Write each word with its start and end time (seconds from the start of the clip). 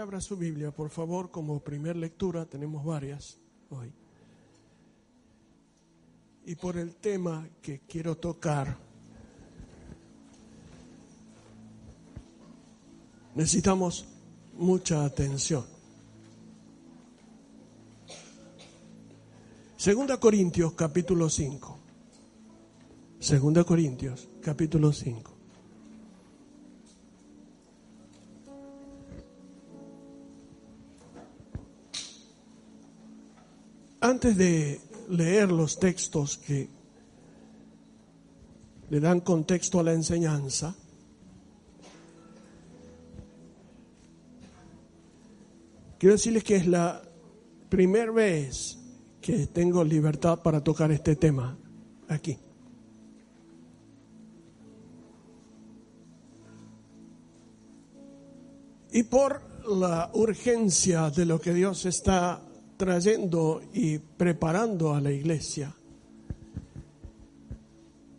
Abra 0.00 0.18
su 0.18 0.34
Biblia, 0.34 0.70
por 0.70 0.88
favor, 0.88 1.30
como 1.30 1.60
primer 1.60 1.94
lectura, 1.94 2.46
tenemos 2.46 2.82
varias 2.82 3.38
hoy. 3.68 3.92
Y 6.46 6.54
por 6.54 6.78
el 6.78 6.96
tema 6.96 7.46
que 7.60 7.80
quiero 7.80 8.16
tocar, 8.16 8.78
necesitamos 13.34 14.06
mucha 14.56 15.04
atención. 15.04 15.66
Segunda 19.76 20.18
Corintios 20.18 20.72
capítulo 20.72 21.28
5. 21.28 21.78
Segunda 23.18 23.64
Corintios 23.64 24.28
capítulo 24.40 24.94
5. 24.94 25.29
Antes 34.00 34.36
de 34.36 34.80
leer 35.10 35.52
los 35.52 35.78
textos 35.78 36.38
que 36.38 36.68
le 38.88 39.00
dan 39.00 39.20
contexto 39.20 39.78
a 39.78 39.82
la 39.82 39.92
enseñanza, 39.92 40.74
quiero 45.98 46.14
decirles 46.14 46.44
que 46.44 46.56
es 46.56 46.66
la 46.66 47.02
primera 47.68 48.10
vez 48.10 48.78
que 49.20 49.46
tengo 49.48 49.84
libertad 49.84 50.40
para 50.40 50.64
tocar 50.64 50.90
este 50.90 51.16
tema 51.16 51.56
aquí. 52.08 52.38
Y 58.92 59.02
por 59.04 59.42
la 59.68 60.10
urgencia 60.14 61.10
de 61.10 61.26
lo 61.26 61.40
que 61.40 61.52
Dios 61.52 61.84
está 61.84 62.40
trayendo 62.80 63.60
y 63.74 63.98
preparando 63.98 64.94
a 64.94 65.02
la 65.02 65.12
iglesia. 65.12 65.74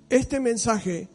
Este 0.07 0.39
mensaje 0.39 1.09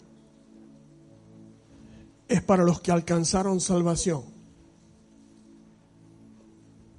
es 2.27 2.43
para 2.43 2.65
los 2.65 2.81
que 2.81 2.91
alcanzaron 2.91 3.61
salvación, 3.61 4.25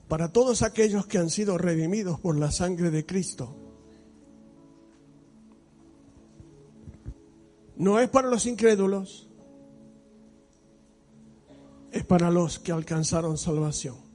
para 0.07 0.31
todos 0.31 0.61
aquellos 0.61 1.05
que 1.05 1.17
han 1.17 1.29
sido 1.29 1.57
redimidos 1.57 2.17
por 2.17 2.37
la 2.37 2.49
sangre 2.49 2.91
de 2.91 3.05
Cristo. 3.05 3.53
No 7.75 7.99
es 7.99 8.07
para 8.07 8.29
los 8.29 8.45
incrédulos, 8.45 9.27
es 11.91 12.05
para 12.05 12.31
los 12.31 12.57
que 12.57 12.71
alcanzaron 12.71 13.37
salvación. 13.37 14.06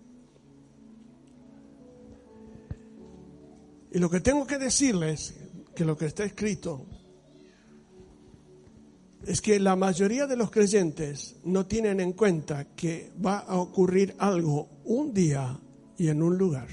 Y 3.94 3.98
lo 3.98 4.08
que 4.08 4.20
tengo 4.20 4.46
que 4.46 4.58
decirles, 4.58 5.34
que 5.74 5.84
lo 5.84 5.96
que 5.96 6.06
está 6.06 6.24
escrito, 6.24 6.86
es 9.26 9.40
que 9.42 9.60
la 9.60 9.76
mayoría 9.76 10.26
de 10.26 10.36
los 10.36 10.50
creyentes 10.50 11.36
no 11.44 11.66
tienen 11.66 12.00
en 12.00 12.12
cuenta 12.12 12.74
que 12.74 13.12
va 13.24 13.38
a 13.40 13.56
ocurrir 13.56 14.14
algo 14.18 14.68
un 14.84 15.12
día 15.12 15.60
y 15.98 16.08
en 16.08 16.22
un 16.22 16.38
lugar. 16.38 16.68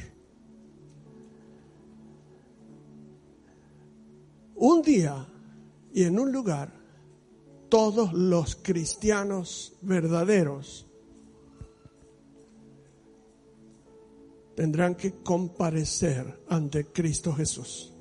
Un 4.56 4.82
día 4.82 5.28
y 5.94 6.04
en 6.04 6.20
un 6.20 6.32
lugar, 6.32 6.74
todos 7.68 8.14
los 8.14 8.56
cristianos 8.56 9.78
verdaderos 9.82 10.89
tendrán 14.60 14.96
que 14.96 15.14
comparecer 15.24 16.44
ante 16.50 16.88
Cristo 16.88 17.32
Jesús. 17.32 17.94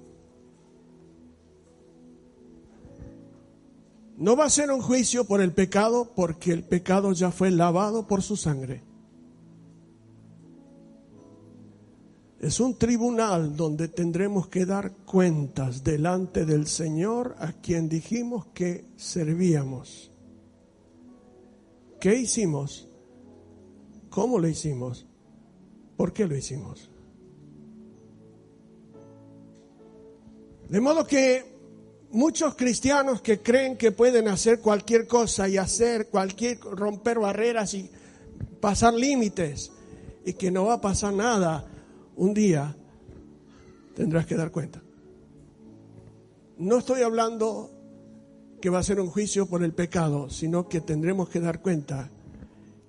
No 4.16 4.36
va 4.36 4.46
a 4.46 4.50
ser 4.50 4.72
un 4.72 4.80
juicio 4.80 5.22
por 5.22 5.40
el 5.40 5.52
pecado 5.52 6.12
porque 6.16 6.50
el 6.50 6.64
pecado 6.64 7.12
ya 7.12 7.30
fue 7.30 7.52
lavado 7.52 8.08
por 8.08 8.22
su 8.22 8.36
sangre. 8.36 8.82
Es 12.40 12.58
un 12.58 12.76
tribunal 12.76 13.54
donde 13.54 13.86
tendremos 13.86 14.48
que 14.48 14.66
dar 14.66 14.96
cuentas 15.04 15.84
delante 15.84 16.44
del 16.44 16.66
Señor 16.66 17.36
a 17.38 17.52
quien 17.52 17.88
dijimos 17.88 18.46
que 18.46 18.84
servíamos. 18.96 20.10
¿Qué 22.00 22.16
hicimos? 22.16 22.88
¿Cómo 24.10 24.40
lo 24.40 24.48
hicimos? 24.48 25.07
¿Por 25.98 26.12
qué 26.12 26.28
lo 26.28 26.36
hicimos? 26.36 26.88
De 30.68 30.80
modo 30.80 31.04
que 31.04 31.44
muchos 32.12 32.54
cristianos 32.54 33.20
que 33.20 33.42
creen 33.42 33.76
que 33.76 33.90
pueden 33.90 34.28
hacer 34.28 34.60
cualquier 34.60 35.08
cosa 35.08 35.48
y 35.48 35.56
hacer 35.56 36.06
cualquier, 36.06 36.60
romper 36.60 37.18
barreras 37.18 37.74
y 37.74 37.90
pasar 38.60 38.94
límites 38.94 39.72
y 40.24 40.34
que 40.34 40.52
no 40.52 40.66
va 40.66 40.74
a 40.74 40.80
pasar 40.80 41.14
nada, 41.14 41.66
un 42.14 42.32
día 42.32 42.76
tendrás 43.96 44.24
que 44.24 44.36
dar 44.36 44.52
cuenta. 44.52 44.80
No 46.58 46.78
estoy 46.78 47.02
hablando 47.02 47.72
que 48.60 48.70
va 48.70 48.78
a 48.78 48.84
ser 48.84 49.00
un 49.00 49.08
juicio 49.08 49.46
por 49.46 49.64
el 49.64 49.74
pecado, 49.74 50.30
sino 50.30 50.68
que 50.68 50.80
tendremos 50.80 51.28
que 51.28 51.40
dar 51.40 51.60
cuenta 51.60 52.08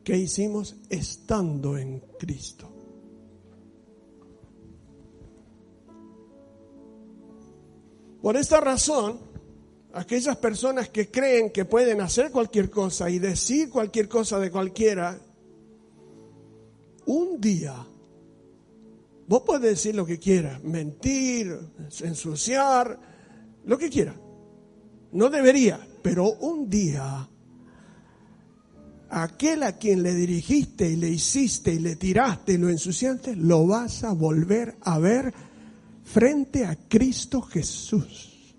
que 0.03 0.15
hicimos 0.15 0.75
estando 0.91 1.75
en 1.75 2.03
Cristo. 2.19 2.69
Por 8.22 8.35
esta 8.35 8.59
razón, 8.59 9.19
aquellas 9.94 10.38
personas 10.38 10.90
que 10.90 11.09
creen 11.09 11.52
que 11.52 11.66
pueden 11.66 12.02
hacer 12.02 12.31
cualquier 12.31 12.69
cosa 12.69 13.09
y 13.09 13.19
decir 13.19 13.69
cualquier 13.69 14.07
cosa 14.09 14.40
de 14.40 14.52
cualquiera, 14.52 15.19
un 17.06 17.40
día, 17.40 17.75
vos 19.28 19.41
podés 19.41 19.72
decir 19.72 19.96
lo 19.96 20.06
que 20.06 20.19
quieras, 20.19 20.63
mentir, 20.63 21.57
ensuciar, 22.02 23.00
lo 23.66 23.78
que 23.78 23.90
quiera. 23.90 24.16
No 25.12 25.30
debería, 25.30 25.80
pero 26.03 26.25
un 26.25 26.69
día, 26.69 27.28
aquel 29.09 29.63
a 29.63 29.78
quien 29.78 30.03
le 30.03 30.13
dirigiste 30.13 30.90
y 30.90 30.97
le 30.97 31.09
hiciste 31.09 31.74
y 31.74 31.80
le 31.80 31.96
tiraste 31.96 32.53
y 32.53 32.57
lo 32.57 32.69
ensuciaste, 32.69 33.36
lo 33.36 33.66
vas 33.66 34.03
a 34.03 34.13
volver 34.13 34.75
a 34.81 35.00
ver 35.00 35.34
frente 36.11 36.65
a 36.65 36.75
Cristo 36.75 37.41
Jesús. 37.41 38.55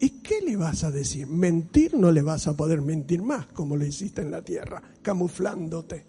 ¿Y 0.00 0.10
qué 0.20 0.40
le 0.40 0.56
vas 0.56 0.84
a 0.84 0.90
decir? 0.90 1.26
Mentir 1.26 1.94
no 1.94 2.10
le 2.10 2.22
vas 2.22 2.46
a 2.46 2.56
poder 2.56 2.80
mentir 2.80 3.22
más 3.22 3.46
como 3.46 3.76
lo 3.76 3.84
hiciste 3.84 4.22
en 4.22 4.30
la 4.30 4.42
tierra, 4.42 4.82
camuflándote. 5.02 6.04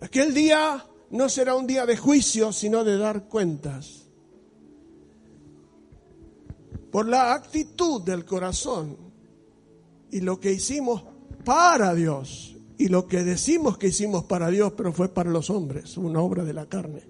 Aquel 0.00 0.32
día 0.32 0.86
no 1.10 1.28
será 1.28 1.54
un 1.54 1.66
día 1.66 1.84
de 1.86 1.96
juicio, 1.96 2.52
sino 2.52 2.84
de 2.84 2.98
dar 2.98 3.24
cuentas. 3.24 4.06
Por 6.92 7.08
la 7.08 7.34
actitud 7.34 8.02
del 8.02 8.24
corazón 8.24 8.96
y 10.10 10.20
lo 10.20 10.38
que 10.40 10.52
hicimos 10.52 11.04
para 11.44 11.94
Dios 11.94 12.57
y 12.78 12.86
lo 12.86 13.08
que 13.08 13.24
decimos 13.24 13.76
que 13.76 13.88
hicimos 13.88 14.24
para 14.24 14.48
Dios, 14.48 14.72
pero 14.76 14.92
fue 14.92 15.08
para 15.08 15.30
los 15.30 15.50
hombres, 15.50 15.96
una 15.96 16.20
obra 16.20 16.44
de 16.44 16.52
la 16.52 16.66
carne. 16.66 17.02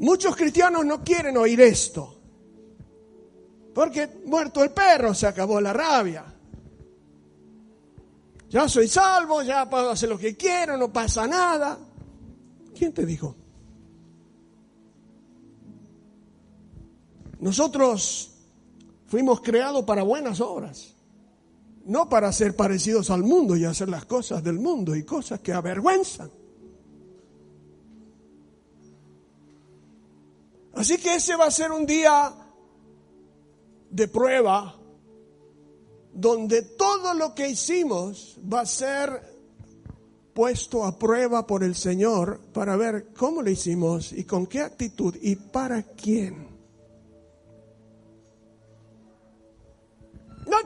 Muchos 0.00 0.34
cristianos 0.34 0.84
no 0.84 1.02
quieren 1.04 1.36
oír 1.36 1.60
esto, 1.60 2.16
porque 3.72 4.20
muerto 4.26 4.64
el 4.64 4.70
perro 4.70 5.14
se 5.14 5.28
acabó 5.28 5.60
la 5.60 5.72
rabia. 5.72 6.24
Ya 8.50 8.68
soy 8.68 8.88
salvo, 8.88 9.42
ya 9.42 9.70
puedo 9.70 9.90
hacer 9.90 10.08
lo 10.08 10.18
que 10.18 10.36
quiero, 10.36 10.76
no 10.76 10.92
pasa 10.92 11.24
nada. 11.26 11.78
¿Quién 12.76 12.92
te 12.92 13.06
dijo? 13.06 13.36
Nosotros 17.38 18.32
fuimos 19.06 19.40
creados 19.40 19.84
para 19.84 20.02
buenas 20.02 20.40
obras 20.40 20.97
no 21.88 22.06
para 22.08 22.30
ser 22.32 22.54
parecidos 22.54 23.10
al 23.10 23.22
mundo 23.22 23.56
y 23.56 23.64
hacer 23.64 23.88
las 23.88 24.04
cosas 24.04 24.44
del 24.44 24.58
mundo 24.58 24.94
y 24.94 25.04
cosas 25.04 25.40
que 25.40 25.54
avergüenzan. 25.54 26.30
Así 30.74 30.98
que 30.98 31.14
ese 31.14 31.34
va 31.34 31.46
a 31.46 31.50
ser 31.50 31.72
un 31.72 31.86
día 31.86 32.32
de 33.90 34.06
prueba 34.06 34.76
donde 36.12 36.62
todo 36.62 37.14
lo 37.14 37.34
que 37.34 37.48
hicimos 37.48 38.38
va 38.52 38.60
a 38.60 38.66
ser 38.66 39.38
puesto 40.34 40.84
a 40.84 40.98
prueba 40.98 41.46
por 41.46 41.64
el 41.64 41.74
Señor 41.74 42.40
para 42.52 42.76
ver 42.76 43.14
cómo 43.16 43.40
lo 43.40 43.48
hicimos 43.48 44.12
y 44.12 44.24
con 44.24 44.46
qué 44.46 44.60
actitud 44.60 45.16
y 45.22 45.36
para 45.36 45.82
quién. 45.82 46.57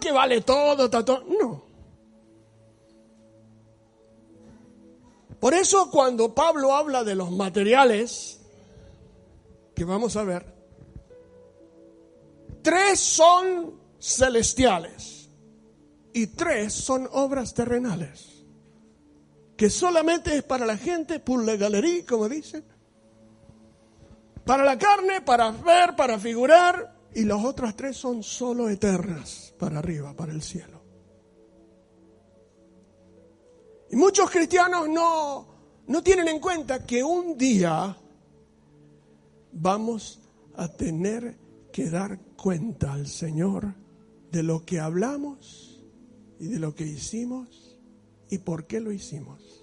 Que 0.03 0.13
vale 0.13 0.41
todo, 0.41 0.91
todo. 0.91 1.25
No. 1.25 1.63
Por 5.39 5.55
eso 5.55 5.91
cuando 5.91 6.35
Pablo 6.35 6.75
habla 6.75 7.05
de 7.05 7.15
los 7.15 7.31
materiales, 7.31 8.41
que 9.75 9.85
vamos 9.85 10.17
a 10.17 10.25
ver, 10.25 10.55
tres 12.63 13.01
son 13.01 13.81
celestiales 13.99 15.31
y 16.13 16.29
tres 16.29 16.75
son 16.75 17.09
obras 17.13 17.55
terrenales, 17.55 18.45
que 19.57 19.71
solamente 19.71 20.37
es 20.37 20.43
para 20.43 20.67
la 20.67 20.77
gente, 20.77 21.19
por 21.19 21.45
la 21.45 21.57
galería, 21.57 22.05
como 22.07 22.29
dicen, 22.29 22.65
para 24.45 24.65
la 24.65 24.79
carne, 24.79 25.23
para 25.23 25.51
ver, 25.51 25.97
para 25.97 26.19
figurar, 26.19 26.92
y 27.15 27.25
las 27.25 27.45
otras 27.45 27.77
tres 27.77 27.97
son 27.97 28.23
solo 28.23 28.69
eternas, 28.69 29.55
para 29.59 29.79
arriba, 29.79 30.15
para 30.15 30.33
el 30.33 30.43
cielo. 30.43 30.81
Y 33.91 33.97
muchos 33.97 34.31
cristianos 34.31 34.89
no, 34.89 35.47
no 35.87 36.03
tienen 36.03 36.29
en 36.29 36.41
cuenta 36.41 36.87
que 36.87 37.05
un 37.05 37.37
día 37.37 37.97
vamos 39.53 40.21
a 40.55 40.69
tener 40.69 41.37
que 41.71 41.91
dar 41.91 42.19
cuenta 42.37 42.95
al 42.95 43.07
Señor 43.07 43.75
de 44.31 44.43
lo 44.43 44.65
que 44.65 44.81
hablamos 44.81 45.85
y 46.41 46.47
de 46.47 46.59
lo 46.59 46.75
que 46.75 46.85
hicimos 46.85 47.77
y 48.31 48.39
por 48.39 48.67
qué 48.67 48.81
lo 48.81 48.93
hicimos. 48.93 49.63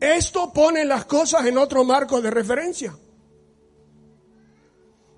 Esto 0.00 0.52
pone 0.52 0.84
las 0.84 1.04
cosas 1.04 1.46
en 1.46 1.58
otro 1.58 1.84
marco 1.84 2.20
de 2.20 2.30
referencia. 2.30 2.96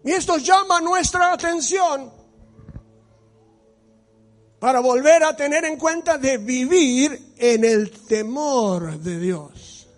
Y 0.04 0.12
esto 0.12 0.36
llama 0.36 0.80
nuestra 0.80 1.32
atención 1.32 2.12
para 4.58 4.80
volver 4.80 5.24
a 5.24 5.34
tener 5.34 5.64
en 5.64 5.78
cuenta 5.78 6.18
de 6.18 6.38
vivir 6.38 7.34
en 7.36 7.64
el 7.64 7.90
temor 7.90 8.98
de 8.98 9.18
Dios. 9.18 9.88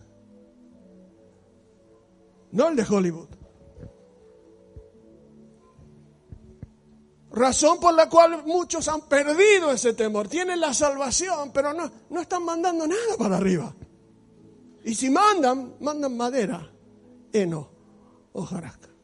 No 2.53 2.69
el 2.69 2.76
de 2.76 2.85
Hollywood. 2.88 3.29
Razón 7.32 7.79
por 7.79 7.93
la 7.93 8.08
cual 8.08 8.44
muchos 8.47 8.88
han 8.88 9.03
perdido 9.03 9.70
ese 9.70 9.93
temor. 9.93 10.26
Tienen 10.29 10.61
la 10.61 10.73
salvación, 10.73 11.50
pero 11.53 11.75
no, 11.75 11.91
no 12.11 12.20
están 12.20 12.44
mandando 12.44 12.87
nada 12.87 13.17
para 13.19 13.37
arriba. 13.37 13.75
Y 14.85 14.94
si 14.94 15.11
mandan, 15.11 15.75
mandan 15.81 16.17
madera, 16.17 16.73
heno, 17.32 17.69
hojarasca. 18.32 18.95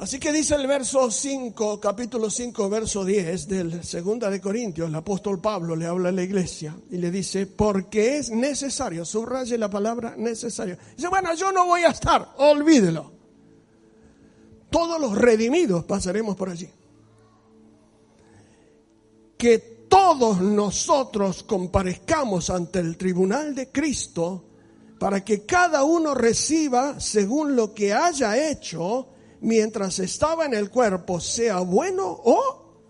Así 0.00 0.20
que 0.20 0.32
dice 0.32 0.54
el 0.54 0.68
verso 0.68 1.10
5, 1.10 1.80
capítulo 1.80 2.30
5, 2.30 2.68
verso 2.70 3.04
10 3.04 3.48
del 3.48 3.82
segunda 3.82 4.30
de 4.30 4.40
Corintios, 4.40 4.88
el 4.88 4.94
apóstol 4.94 5.40
Pablo 5.40 5.74
le 5.74 5.86
habla 5.86 6.10
a 6.10 6.12
la 6.12 6.22
iglesia 6.22 6.76
y 6.88 6.98
le 6.98 7.10
dice, 7.10 7.48
porque 7.48 8.18
es 8.18 8.30
necesario, 8.30 9.04
subraye 9.04 9.58
la 9.58 9.68
palabra 9.68 10.14
necesario. 10.16 10.78
Dice, 10.96 11.08
bueno, 11.08 11.34
yo 11.34 11.50
no 11.50 11.66
voy 11.66 11.82
a 11.82 11.88
estar, 11.88 12.32
olvídelo. 12.38 13.10
Todos 14.70 15.00
los 15.00 15.18
redimidos 15.18 15.82
pasaremos 15.82 16.36
por 16.36 16.50
allí. 16.50 16.70
Que 19.36 19.58
todos 19.88 20.40
nosotros 20.40 21.42
comparezcamos 21.42 22.50
ante 22.50 22.78
el 22.78 22.96
tribunal 22.96 23.52
de 23.52 23.72
Cristo 23.72 24.44
para 25.00 25.24
que 25.24 25.44
cada 25.44 25.82
uno 25.82 26.14
reciba 26.14 27.00
según 27.00 27.56
lo 27.56 27.74
que 27.74 27.92
haya 27.92 28.48
hecho 28.48 29.08
mientras 29.40 29.98
estaba 29.98 30.46
en 30.46 30.54
el 30.54 30.70
cuerpo, 30.70 31.20
sea 31.20 31.60
bueno 31.60 32.06
o, 32.06 32.82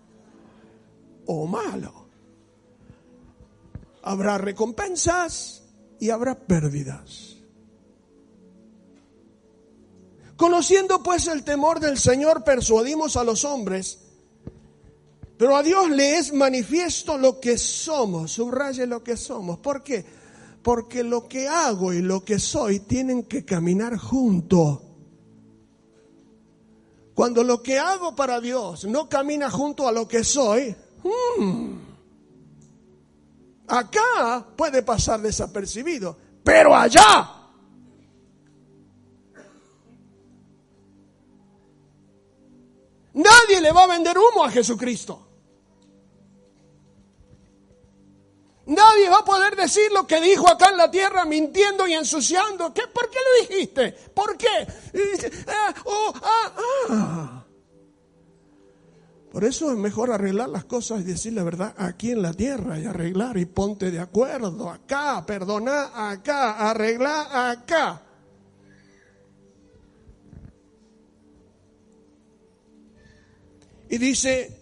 o 1.25 1.47
malo. 1.47 2.07
Habrá 4.01 4.37
recompensas 4.37 5.63
y 5.99 6.09
habrá 6.09 6.35
pérdidas. 6.35 7.37
Conociendo 10.35 11.03
pues 11.03 11.27
el 11.27 11.43
temor 11.43 11.81
del 11.81 11.97
Señor, 11.97 12.45
persuadimos 12.45 13.17
a 13.17 13.25
los 13.25 13.43
hombres, 13.43 13.99
pero 15.37 15.55
a 15.55 15.63
Dios 15.63 15.89
le 15.89 16.17
es 16.17 16.33
manifiesto 16.33 17.17
lo 17.17 17.39
que 17.41 17.57
somos, 17.57 18.31
subraye 18.31 18.87
lo 18.87 19.03
que 19.03 19.17
somos. 19.17 19.59
¿Por 19.59 19.83
qué? 19.83 20.05
Porque 20.63 21.03
lo 21.03 21.27
que 21.27 21.47
hago 21.47 21.93
y 21.93 22.01
lo 22.01 22.23
que 22.23 22.39
soy 22.39 22.79
tienen 22.79 23.23
que 23.23 23.43
caminar 23.43 23.97
juntos. 23.97 24.79
Cuando 27.19 27.43
lo 27.43 27.61
que 27.61 27.77
hago 27.77 28.15
para 28.15 28.39
Dios 28.39 28.85
no 28.85 29.09
camina 29.09 29.51
junto 29.51 29.85
a 29.85 29.91
lo 29.91 30.07
que 30.07 30.23
soy, 30.23 30.73
hmm, 31.03 31.73
acá 33.67 34.47
puede 34.55 34.83
pasar 34.83 35.19
desapercibido, 35.19 36.15
pero 36.45 36.73
allá 36.73 37.29
Nadie 43.15 43.59
le 43.59 43.73
va 43.73 43.83
a 43.83 43.87
vender 43.87 44.17
humo 44.17 44.45
a 44.45 44.49
Jesucristo. 44.49 45.27
Nadie 48.69 49.09
va 49.09 49.19
a 49.19 49.25
poder 49.25 49.55
decir 49.55 49.91
lo 49.91 50.05
que 50.05 50.21
dijo 50.21 50.47
acá 50.47 50.69
en 50.69 50.77
la 50.77 50.91
tierra 50.91 51.25
mintiendo 51.25 51.87
y 51.87 51.93
ensuciando. 51.93 52.71
¿Qué, 52.71 52.83
¿Por 52.93 53.09
qué 53.09 53.17
lo 53.17 53.47
dijiste? 53.47 53.91
¿Por 54.13 54.37
qué? 54.37 54.67
Ah, 55.47 55.73
oh, 55.85 56.13
ah, 56.21 56.53
ah. 56.89 57.45
Por 59.31 59.43
eso 59.43 59.71
es 59.71 59.77
mejor 59.77 60.11
arreglar 60.11 60.49
las 60.49 60.65
cosas 60.65 61.01
y 61.01 61.03
decir 61.03 61.33
la 61.33 61.43
verdad 61.43 61.73
aquí 61.77 62.11
en 62.11 62.21
la 62.21 62.31
tierra 62.33 62.79
y 62.79 62.85
arreglar 62.85 63.37
y 63.37 63.45
ponte 63.45 63.89
de 63.89 63.99
acuerdo 63.99 64.69
acá, 64.69 65.23
perdona 65.25 66.11
acá, 66.11 66.69
arregla 66.69 67.49
acá. 67.49 68.03
Y 73.89 73.97
dice, 73.97 74.58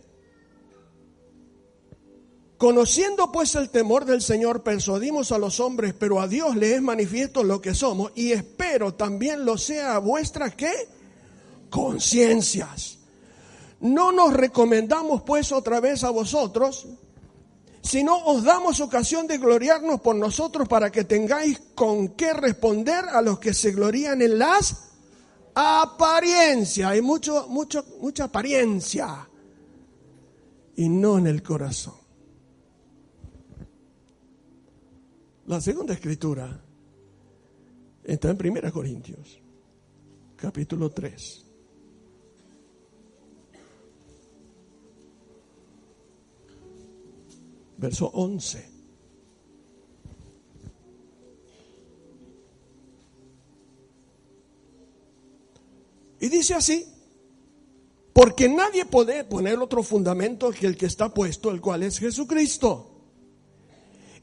Conociendo 2.57 3.31
pues 3.31 3.54
el 3.54 3.69
temor 3.69 4.06
del 4.06 4.21
Señor, 4.21 4.63
persuadimos 4.63 5.31
a 5.31 5.38
los 5.38 5.59
hombres, 5.59 5.94
pero 5.94 6.19
a 6.19 6.27
Dios 6.27 6.56
le 6.56 6.74
es 6.74 6.81
manifiesto 6.81 7.44
lo 7.44 7.62
que 7.62 7.75
somos, 7.75 8.12
y 8.15 8.31
espero 8.31 8.95
también 8.95 9.45
lo 9.45 9.59
sea 9.59 9.95
a 9.95 10.00
vuestras 10.00 10.56
qué? 10.56 10.74
Conciencias. 11.69 12.97
No 13.80 14.11
nos 14.11 14.33
recomendamos 14.33 15.21
pues 15.21 15.52
otra 15.52 15.80
vez 15.80 16.04
a 16.04 16.09
vosotros, 16.09 16.87
sino 17.83 18.18
os 18.26 18.44
damos 18.44 18.80
ocasión 18.80 19.28
de 19.28 19.37
gloriarnos 19.37 20.02
por 20.02 20.16
nosotros 20.16 20.68
para 20.68 20.92
que 20.92 21.04
tengáis 21.04 21.61
con 21.76 22.09
qué 22.09 22.33
responder 22.33 23.06
a 23.06 23.21
los 23.21 23.37
que 23.37 23.54
se 23.54 23.71
glorían 23.71 24.23
en 24.23 24.40
las 24.40 24.90
apariencias. 25.54 26.90
Hay 26.90 27.04
mucho, 27.04 27.47
mucho, 27.49 27.85
mucha 28.02 28.23
apariencia 28.23 29.30
y 30.76 30.90
no 30.90 31.19
en 31.19 31.28
el 31.28 31.44
corazón. 31.44 32.06
La 35.47 35.61
segunda 35.61 35.94
escritura 35.94 36.61
está 38.04 38.31
en 38.31 38.37
1 38.57 38.71
Corintios, 38.73 39.39
capítulo 40.35 40.89
3. 40.89 41.45
Verso 47.77 48.07
11. 48.07 48.69
Y 56.19 56.27
dice 56.27 56.56
así, 56.56 56.85
porque 58.11 58.49
nadie 58.49 58.85
puede 58.85 59.23
poner 59.23 59.57
otro 59.59 59.81
fundamento 59.81 60.51
que 60.51 60.68
el 60.68 60.75
que 60.75 60.87
está 60.87 61.13
puesto, 61.13 61.51
el 61.51 61.61
cual 61.61 61.83
es 61.83 61.99
Jesucristo. 61.99 62.87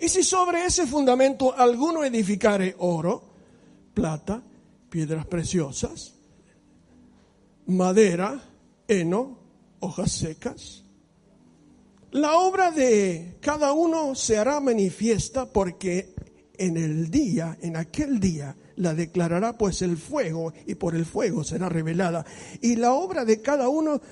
Y 0.05 0.09
si 0.11 0.23
sobre 0.23 0.67
ese 0.67 0.87
fundamento 0.87 1.57
alguno 1.57 2.05
edificare 2.05 2.75
oro, 2.81 3.23
plata, 3.95 4.43
piedras 4.91 5.25
preciosas, 5.25 6.13
madera, 7.69 8.39
heno, 8.87 9.39
hojas 9.81 10.13
secas, 10.13 10.85
la 12.11 12.37
obra 12.37 12.71
de 12.71 13.39
cada 13.41 13.73
uno 13.73 14.15
se 14.15 14.37
hará 14.37 14.61
manifiesta 14.61 15.47
porque 15.47 16.15
en 16.59 16.77
el 16.77 17.11
día, 17.11 17.57
en 17.63 17.79
aquel 17.79 18.21
día, 18.21 18.55
la 18.77 18.93
declarará 18.93 19.57
pues 19.57 19.81
el 19.81 19.97
fuego 19.97 20.53
y 20.67 20.75
por 20.75 20.95
el 20.95 21.07
fuego 21.07 21.45
será 21.45 21.71
revelada. 21.71 22.27
Y 22.61 22.77
la 22.77 22.93
obra 22.93 23.25
de 23.25 23.41
cada 23.41 23.71
uno 23.71 24.03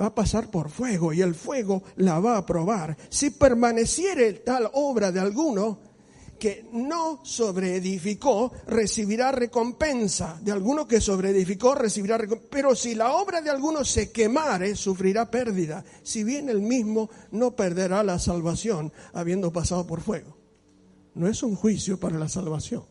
va 0.00 0.06
a 0.06 0.14
pasar 0.14 0.50
por 0.50 0.70
fuego 0.70 1.12
y 1.12 1.22
el 1.22 1.34
fuego 1.34 1.82
la 1.96 2.20
va 2.20 2.36
a 2.36 2.46
probar. 2.46 2.96
Si 3.08 3.30
permaneciere 3.30 4.34
tal 4.34 4.70
obra 4.74 5.10
de 5.10 5.20
alguno, 5.20 5.78
que 6.38 6.66
no 6.72 7.20
sobreedificó 7.24 8.52
recibirá 8.66 9.32
recompensa. 9.32 10.38
De 10.42 10.52
alguno 10.52 10.86
que 10.86 11.00
sobreedificó 11.00 11.74
recibirá 11.74 12.18
recompensa. 12.18 12.50
Pero 12.50 12.74
si 12.74 12.94
la 12.94 13.14
obra 13.14 13.40
de 13.40 13.50
alguno 13.50 13.84
se 13.84 14.12
quemare, 14.12 14.76
sufrirá 14.76 15.30
pérdida. 15.30 15.84
Si 16.02 16.24
bien 16.24 16.48
el 16.48 16.60
mismo 16.60 17.10
no 17.30 17.56
perderá 17.56 18.02
la 18.02 18.18
salvación 18.18 18.92
habiendo 19.12 19.52
pasado 19.52 19.86
por 19.86 20.00
fuego. 20.00 20.36
No 21.14 21.26
es 21.28 21.42
un 21.42 21.56
juicio 21.56 21.98
para 21.98 22.18
la 22.18 22.28
salvación. 22.28 22.84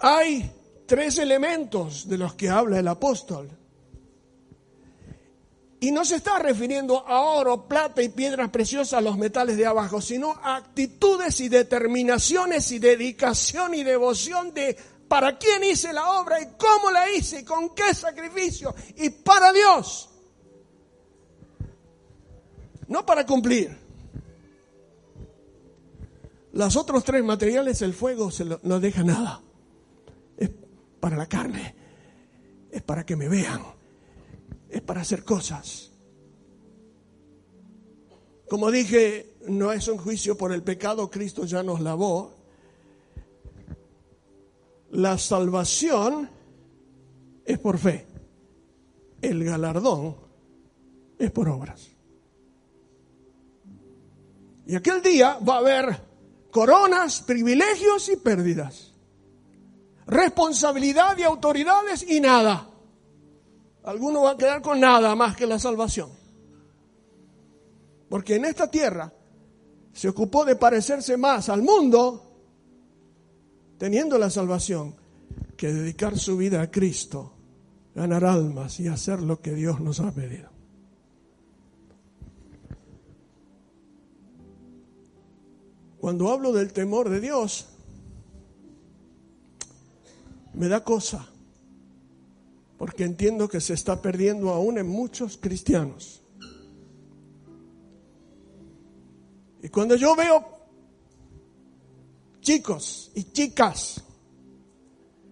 Hay 0.00 0.50
tres 0.88 1.18
elementos 1.18 2.08
de 2.08 2.16
los 2.16 2.34
que 2.34 2.48
habla 2.48 2.78
el 2.78 2.88
apóstol. 2.88 3.50
Y 5.80 5.92
no 5.92 6.04
se 6.04 6.16
está 6.16 6.38
refiriendo 6.40 7.06
a 7.06 7.20
oro, 7.20 7.68
plata 7.68 8.02
y 8.02 8.08
piedras 8.08 8.48
preciosas, 8.48 9.04
los 9.04 9.16
metales 9.16 9.58
de 9.58 9.66
abajo, 9.66 10.00
sino 10.00 10.32
a 10.42 10.56
actitudes 10.56 11.38
y 11.40 11.50
determinaciones 11.50 12.72
y 12.72 12.78
dedicación 12.80 13.74
y 13.74 13.84
devoción 13.84 14.52
de 14.54 14.76
para 15.06 15.38
quién 15.38 15.62
hice 15.62 15.92
la 15.92 16.20
obra 16.20 16.40
y 16.40 16.46
cómo 16.58 16.90
la 16.90 17.08
hice 17.10 17.40
y 17.40 17.44
con 17.44 17.74
qué 17.74 17.94
sacrificio 17.94 18.74
y 18.96 19.10
para 19.10 19.52
Dios. 19.52 20.08
No 22.88 23.04
para 23.04 23.24
cumplir. 23.26 23.76
Los 26.52 26.76
otros 26.76 27.04
tres 27.04 27.22
materiales, 27.22 27.82
el 27.82 27.92
fuego 27.92 28.30
se 28.30 28.46
no 28.62 28.80
deja 28.80 29.04
nada 29.04 29.42
para 30.98 31.16
la 31.16 31.26
carne, 31.26 31.74
es 32.70 32.82
para 32.82 33.04
que 33.04 33.16
me 33.16 33.28
vean, 33.28 33.62
es 34.68 34.82
para 34.82 35.00
hacer 35.00 35.24
cosas. 35.24 35.92
Como 38.48 38.70
dije, 38.70 39.36
no 39.48 39.72
es 39.72 39.88
un 39.88 39.98
juicio 39.98 40.36
por 40.36 40.52
el 40.52 40.62
pecado, 40.62 41.10
Cristo 41.10 41.44
ya 41.44 41.62
nos 41.62 41.80
lavó. 41.80 42.34
La 44.90 45.18
salvación 45.18 46.30
es 47.44 47.58
por 47.58 47.78
fe, 47.78 48.06
el 49.20 49.44
galardón 49.44 50.16
es 51.18 51.30
por 51.30 51.48
obras. 51.48 51.90
Y 54.66 54.74
aquel 54.76 55.02
día 55.02 55.38
va 55.38 55.56
a 55.56 55.58
haber 55.58 56.00
coronas, 56.50 57.22
privilegios 57.22 58.08
y 58.08 58.16
pérdidas 58.16 58.87
responsabilidad 60.08 61.16
y 61.18 61.22
autoridades 61.22 62.02
y 62.08 62.18
nada. 62.18 62.68
Alguno 63.84 64.22
va 64.22 64.32
a 64.32 64.36
quedar 64.36 64.62
con 64.62 64.80
nada 64.80 65.14
más 65.14 65.36
que 65.36 65.46
la 65.46 65.58
salvación. 65.58 66.10
Porque 68.08 68.36
en 68.36 68.46
esta 68.46 68.70
tierra 68.70 69.12
se 69.92 70.08
ocupó 70.08 70.44
de 70.44 70.56
parecerse 70.56 71.16
más 71.16 71.48
al 71.48 71.62
mundo 71.62 72.24
teniendo 73.76 74.18
la 74.18 74.30
salvación 74.30 74.96
que 75.56 75.72
dedicar 75.72 76.18
su 76.18 76.36
vida 76.36 76.62
a 76.62 76.70
Cristo, 76.70 77.34
ganar 77.94 78.24
almas 78.24 78.80
y 78.80 78.88
hacer 78.88 79.20
lo 79.20 79.40
que 79.40 79.54
Dios 79.54 79.80
nos 79.80 80.00
ha 80.00 80.10
pedido. 80.10 80.48
Cuando 86.00 86.30
hablo 86.30 86.52
del 86.52 86.72
temor 86.72 87.08
de 87.10 87.20
Dios, 87.20 87.77
me 90.54 90.68
da 90.68 90.84
cosa, 90.84 91.28
porque 92.76 93.04
entiendo 93.04 93.48
que 93.48 93.60
se 93.60 93.74
está 93.74 94.00
perdiendo 94.00 94.50
aún 94.50 94.78
en 94.78 94.88
muchos 94.88 95.36
cristianos. 95.36 96.22
Y 99.62 99.68
cuando 99.68 99.96
yo 99.96 100.14
veo 100.14 100.58
chicos 102.40 103.10
y 103.14 103.24
chicas 103.24 104.02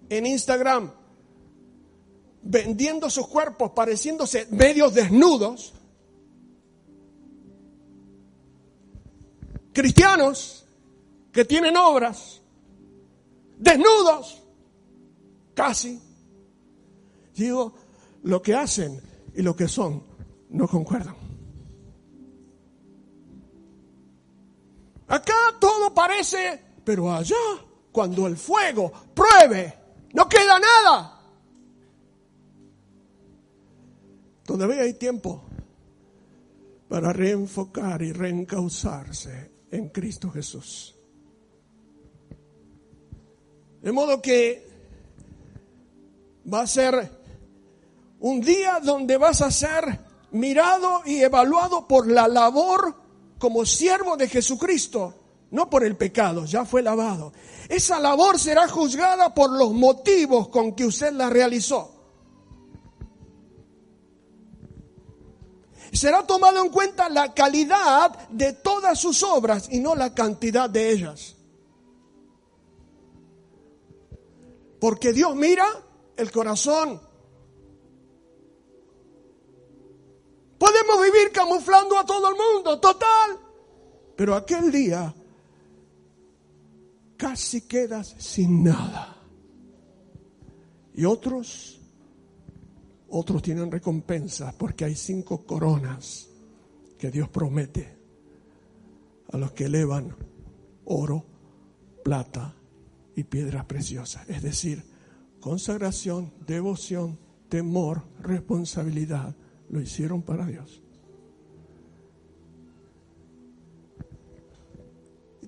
en 0.08 0.26
Instagram 0.26 0.90
vendiendo 2.42 3.08
sus 3.10 3.26
cuerpos 3.26 3.72
pareciéndose 3.72 4.46
medios 4.50 4.94
desnudos, 4.94 5.72
cristianos 9.72 10.64
que 11.32 11.44
tienen 11.44 11.76
obras, 11.76 12.40
desnudos, 13.58 14.42
casi. 15.56 16.00
Digo, 17.34 17.74
lo 18.22 18.40
que 18.40 18.54
hacen 18.54 19.00
y 19.34 19.42
lo 19.42 19.56
que 19.56 19.66
son 19.66 20.02
no 20.50 20.68
concuerdan. 20.68 21.16
Acá 25.08 25.34
todo 25.58 25.92
parece, 25.94 26.60
pero 26.84 27.12
allá, 27.12 27.36
cuando 27.90 28.26
el 28.26 28.36
fuego 28.36 28.92
pruebe, 29.14 29.74
no 30.12 30.28
queda 30.28 30.58
nada. 30.58 31.20
Todavía 34.44 34.82
hay 34.82 34.94
tiempo 34.94 35.42
para 36.88 37.12
reenfocar 37.12 38.02
y 38.02 38.12
reencauzarse 38.12 39.50
en 39.70 39.88
Cristo 39.88 40.30
Jesús. 40.30 40.94
De 43.82 43.92
modo 43.92 44.20
que 44.20 44.65
va 46.52 46.62
a 46.62 46.66
ser 46.66 47.10
un 48.20 48.40
día 48.40 48.80
donde 48.82 49.16
vas 49.16 49.42
a 49.42 49.50
ser 49.50 50.00
mirado 50.30 51.02
y 51.04 51.22
evaluado 51.22 51.86
por 51.86 52.10
la 52.10 52.28
labor 52.28 52.94
como 53.38 53.66
siervo 53.66 54.16
de 54.16 54.28
Jesucristo, 54.28 55.14
no 55.50 55.68
por 55.68 55.84
el 55.84 55.96
pecado, 55.96 56.44
ya 56.44 56.64
fue 56.64 56.82
lavado. 56.82 57.32
Esa 57.68 57.98
labor 57.98 58.38
será 58.38 58.68
juzgada 58.68 59.34
por 59.34 59.50
los 59.50 59.72
motivos 59.72 60.48
con 60.48 60.74
que 60.74 60.86
usted 60.86 61.12
la 61.12 61.28
realizó. 61.28 61.92
Será 65.92 66.26
tomado 66.26 66.62
en 66.62 66.70
cuenta 66.70 67.08
la 67.08 67.32
calidad 67.32 68.28
de 68.28 68.52
todas 68.52 68.98
sus 68.98 69.22
obras 69.22 69.68
y 69.70 69.80
no 69.80 69.94
la 69.94 70.14
cantidad 70.14 70.68
de 70.68 70.90
ellas. 70.90 71.36
Porque 74.78 75.12
Dios 75.12 75.34
mira 75.34 75.64
el 76.16 76.30
corazón. 76.30 77.00
Podemos 80.58 81.02
vivir 81.02 81.32
camuflando 81.32 81.98
a 81.98 82.06
todo 82.06 82.30
el 82.30 82.36
mundo, 82.36 82.80
total. 82.80 83.38
Pero 84.16 84.34
aquel 84.34 84.72
día 84.72 85.14
casi 87.16 87.62
quedas 87.62 88.14
sin 88.18 88.64
nada. 88.64 89.16
Y 90.94 91.04
otros, 91.04 91.80
otros 93.10 93.42
tienen 93.42 93.70
recompensas 93.70 94.54
porque 94.54 94.86
hay 94.86 94.94
cinco 94.94 95.44
coronas 95.44 96.28
que 96.98 97.10
Dios 97.10 97.28
promete 97.28 97.96
a 99.32 99.36
los 99.36 99.52
que 99.52 99.64
elevan 99.64 100.16
oro, 100.86 101.24
plata 102.02 102.54
y 103.14 103.24
piedras 103.24 103.66
preciosas. 103.66 104.28
Es 104.30 104.42
decir, 104.42 104.95
consagración, 105.46 106.32
devoción, 106.44 107.16
temor, 107.48 108.02
responsabilidad, 108.18 109.32
lo 109.68 109.80
hicieron 109.80 110.20
para 110.22 110.44
Dios. 110.44 110.82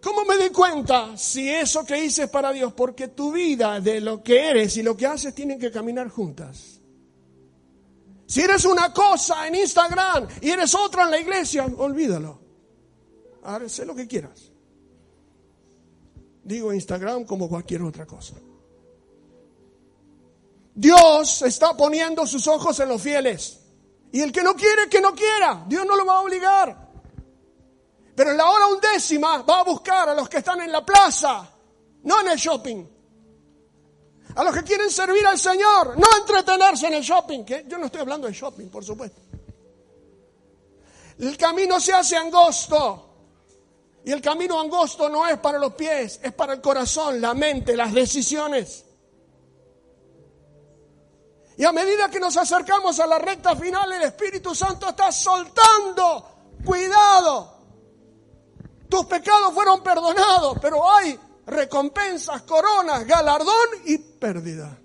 ¿Cómo 0.01 0.25
me 0.25 0.39
di 0.39 0.51
cuenta 0.51 1.17
si 1.17 1.49
eso 1.49 1.85
que 1.85 2.05
hice 2.05 2.23
es 2.23 2.31
para 2.31 2.53
Dios? 2.53 2.73
Porque 2.75 3.09
tu 3.09 3.33
vida 3.33 3.81
de 3.81 4.01
lo 4.01 4.23
que 4.23 4.49
eres 4.51 4.77
y 4.77 4.85
lo 4.85 4.97
que 4.97 5.05
haces 5.05 5.35
tienen 5.35 5.59
que 5.59 5.73
caminar 5.73 6.09
juntas. 6.11 6.81
Si 8.25 8.41
eres 8.41 8.65
una 8.67 8.93
cosa 8.93 9.49
en 9.49 9.57
Instagram 9.57 10.29
y 10.41 10.51
eres 10.51 10.77
otra 10.77 11.07
en 11.07 11.11
la 11.11 11.19
iglesia, 11.19 11.67
olvídalo. 11.77 12.41
Sé 13.67 13.85
lo 13.85 13.97
que 13.97 14.07
quieras. 14.07 14.53
Digo 16.45 16.73
Instagram 16.73 17.25
como 17.25 17.49
cualquier 17.49 17.83
otra 17.83 18.07
cosa. 18.07 18.37
Dios 20.79 21.43
está 21.43 21.77
poniendo 21.77 22.25
sus 22.25 22.47
ojos 22.47 22.79
en 22.79 22.89
los 22.89 23.03
fieles. 23.03 23.59
Y 24.13 24.21
el 24.21 24.31
que 24.31 24.45
no 24.45 24.55
quiere, 24.55 24.89
que 24.89 25.01
no 25.01 25.13
quiera. 25.13 25.65
Dios 25.67 25.85
no 25.85 25.97
lo 25.97 26.07
va 26.07 26.19
a 26.19 26.21
obligar. 26.21 26.89
Pero 28.15 28.31
en 28.31 28.37
la 28.37 28.49
hora 28.49 28.69
undécima 28.69 29.43
va 29.43 29.59
a 29.59 29.65
buscar 29.65 30.11
a 30.11 30.15
los 30.15 30.29
que 30.29 30.39
están 30.39 30.61
en 30.61 30.71
la 30.71 30.87
plaza, 30.87 31.51
no 32.05 32.21
en 32.21 32.29
el 32.29 32.39
shopping. 32.39 32.87
A 34.37 34.45
los 34.45 34.55
que 34.55 34.63
quieren 34.63 34.89
servir 34.89 35.27
al 35.27 35.37
Señor, 35.37 35.99
no 35.99 36.07
entretenerse 36.17 36.87
en 36.87 36.95
el 36.95 37.03
shopping. 37.03 37.45
Que 37.45 37.65
yo 37.67 37.77
no 37.77 37.87
estoy 37.87 38.03
hablando 38.03 38.29
de 38.29 38.33
shopping, 38.33 38.69
por 38.69 38.85
supuesto. 38.85 39.21
El 41.19 41.37
camino 41.37 41.81
se 41.81 41.93
hace 41.93 42.17
angosto. 42.17 43.05
Y 44.05 44.13
el 44.13 44.23
camino 44.23 44.61
angosto 44.61 45.09
no 45.09 45.27
es 45.27 45.39
para 45.39 45.59
los 45.59 45.73
pies, 45.73 46.21
es 46.23 46.33
para 46.35 46.53
el 46.53 46.61
corazón, 46.61 47.21
la 47.21 47.35
mente, 47.35 47.77
las 47.77 47.93
decisiones. 47.93 48.85
Y 51.59 51.65
a 51.65 51.73
medida 51.73 52.09
que 52.09 52.21
nos 52.21 52.37
acercamos 52.37 53.01
a 53.01 53.07
la 53.09 53.19
recta 53.19 53.57
final, 53.57 53.91
el 53.91 54.03
Espíritu 54.03 54.55
Santo 54.55 54.91
está 54.91 55.11
soltando. 55.11 56.55
Cuidado. 56.65 57.59
Tus 58.89 59.05
pecados 59.07 59.53
fueron 59.53 59.83
perdonados, 59.83 60.57
pero 60.63 60.89
hay 60.89 61.19
recompensas, 61.47 62.43
coronas, 62.43 63.05
galardón 63.05 63.69
y 63.87 63.99
pérdida. 63.99 64.79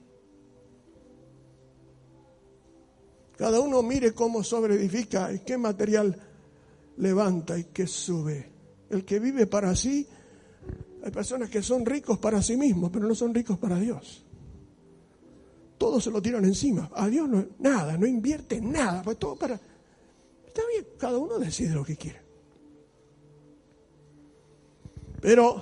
Cada 3.38 3.60
uno 3.60 3.84
mire 3.84 4.16
cómo 4.16 4.44
sobreedifica 4.44 5.32
y 5.32 5.40
qué 5.40 5.60
material 5.60 6.20
levanta 6.98 7.56
y 7.56 7.66
qué 7.66 7.86
sube. 7.86 8.52
El 8.90 9.06
que 9.06 9.20
vive 9.20 9.46
para 9.46 9.76
sí, 9.76 10.08
hay 11.04 11.12
personas 11.12 11.52
que 11.52 11.62
son 11.62 11.86
ricos 11.86 12.18
para 12.18 12.42
sí 12.42 12.58
mismos, 12.58 12.90
pero 12.92 13.08
no 13.08 13.14
son 13.14 13.32
ricos 13.32 13.60
para 13.60 13.78
Dios. 13.78 14.26
Todos 15.84 16.02
se 16.02 16.12
lo 16.12 16.22
tiran 16.22 16.46
encima. 16.46 16.90
A 16.96 17.10
Dios 17.10 17.28
no, 17.28 17.46
nada, 17.60 17.98
no 17.98 18.08
invierte 18.08 18.62
nada, 18.62 19.02
pues 19.04 19.20
todo 19.20 19.36
para... 19.36 19.56
Está 19.56 20.62
bien, 20.72 20.88
cada 20.98 21.18
uno 21.18 21.38
decide 21.38 21.76
lo 21.76 21.84
que 21.84 21.98
quiere. 21.98 22.22
Pero 25.20 25.62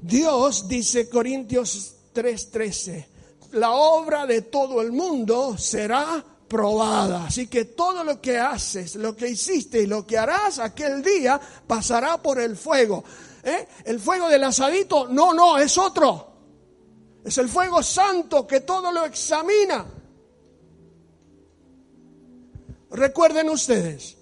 Dios, 0.00 0.66
dice 0.66 1.10
Corintios 1.10 1.94
3:13, 2.14 3.06
la 3.52 3.72
obra 3.72 4.24
de 4.24 4.40
todo 4.40 4.80
el 4.80 4.92
mundo 4.92 5.58
será 5.58 6.24
probada. 6.48 7.26
Así 7.26 7.48
que 7.48 7.66
todo 7.66 8.02
lo 8.02 8.18
que 8.18 8.38
haces, 8.38 8.96
lo 8.96 9.14
que 9.14 9.28
hiciste 9.28 9.82
y 9.82 9.86
lo 9.86 10.06
que 10.06 10.16
harás 10.16 10.58
aquel 10.58 11.02
día 11.02 11.38
pasará 11.66 12.16
por 12.16 12.40
el 12.40 12.56
fuego. 12.56 13.04
¿Eh? 13.42 13.68
El 13.84 14.00
fuego 14.00 14.26
del 14.30 14.44
asadito, 14.44 15.06
no, 15.06 15.34
no, 15.34 15.58
es 15.58 15.76
otro. 15.76 16.27
Es 17.28 17.36
el 17.36 17.50
fuego 17.50 17.82
santo 17.82 18.46
que 18.46 18.60
todo 18.60 18.90
lo 18.90 19.04
examina. 19.04 19.84
Recuerden 22.90 23.50
ustedes 23.50 24.16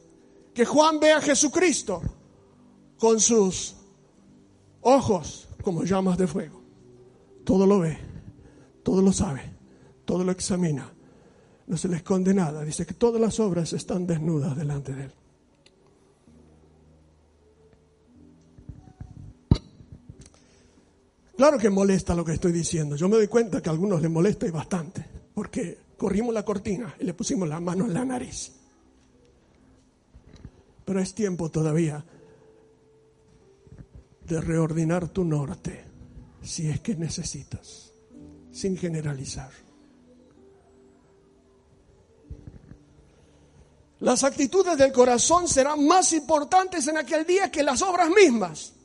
que 0.53 0.65
Juan 0.65 0.99
ve 0.99 1.13
a 1.13 1.21
Jesucristo 1.21 2.03
con 2.99 3.21
sus 3.21 3.77
ojos 4.81 5.47
como 5.63 5.85
llamas 5.85 6.19
de 6.19 6.27
fuego. 6.27 6.61
Todo 7.45 7.65
lo 7.65 7.79
ve, 7.79 7.97
todo 8.83 9.01
lo 9.01 9.13
sabe, 9.13 9.55
todo 10.05 10.25
lo 10.25 10.33
examina. 10.33 10.93
No 11.69 11.77
se 11.77 11.87
le 11.87 11.99
esconde 11.99 12.35
nada. 12.35 12.65
Dice 12.65 12.85
que 12.85 12.95
todas 12.95 13.21
las 13.21 13.39
obras 13.39 13.73
están 13.73 14.09
desnudas 14.09 14.57
delante 14.57 14.93
de 14.93 15.05
él. 15.05 15.13
Claro 21.37 21.59
que 21.59 21.69
molesta 21.69 22.15
lo 22.15 22.25
que 22.25 22.33
estoy 22.33 22.53
diciendo. 22.53 22.97
Yo 22.97 23.09
me 23.09 23.17
doy 23.17 23.29
cuenta 23.29 23.61
que 23.61 23.69
a 23.69 23.73
algunos 23.73 24.01
les 24.01 24.11
molesta 24.11 24.47
y 24.47 24.51
bastante, 24.51 25.05
porque 25.35 25.79
corrimos 25.97 26.33
la 26.33 26.45
cortina 26.45 26.95
y 26.99 27.05
le 27.05 27.15
pusimos 27.15 27.47
la 27.49 27.61
mano 27.61 27.85
en 27.85 27.95
la 27.95 28.05
nariz. 28.05 28.53
Pero 30.85 31.01
es 31.01 31.15
tiempo 31.15 31.51
todavía 31.51 32.03
de 34.27 34.41
reordenar 34.41 35.09
tu 35.09 35.25
norte, 35.25 35.85
si 36.43 36.69
es 36.69 36.81
que 36.81 36.97
necesitas, 36.97 37.93
sin 38.51 38.77
generalizar. 38.77 39.51
Las 44.01 44.25
actitudes 44.25 44.77
del 44.77 44.93
corazón 44.93 45.49
serán 45.49 45.87
más 45.87 46.13
importantes 46.13 46.87
en 46.89 46.99
aquel 46.99 47.27
día 47.27 47.51
que 47.51 47.63
las 47.63 47.83
obras 47.83 48.11
mismas. 48.11 48.76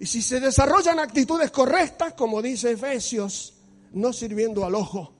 Y 0.00 0.06
si 0.06 0.22
se 0.22 0.40
desarrollan 0.40 0.98
actitudes 0.98 1.50
correctas, 1.50 2.14
como 2.14 2.40
dice 2.40 2.72
Efesios, 2.72 3.54
no 3.92 4.12
sirviendo 4.12 4.64
al 4.64 4.74
ojo. 4.74 5.12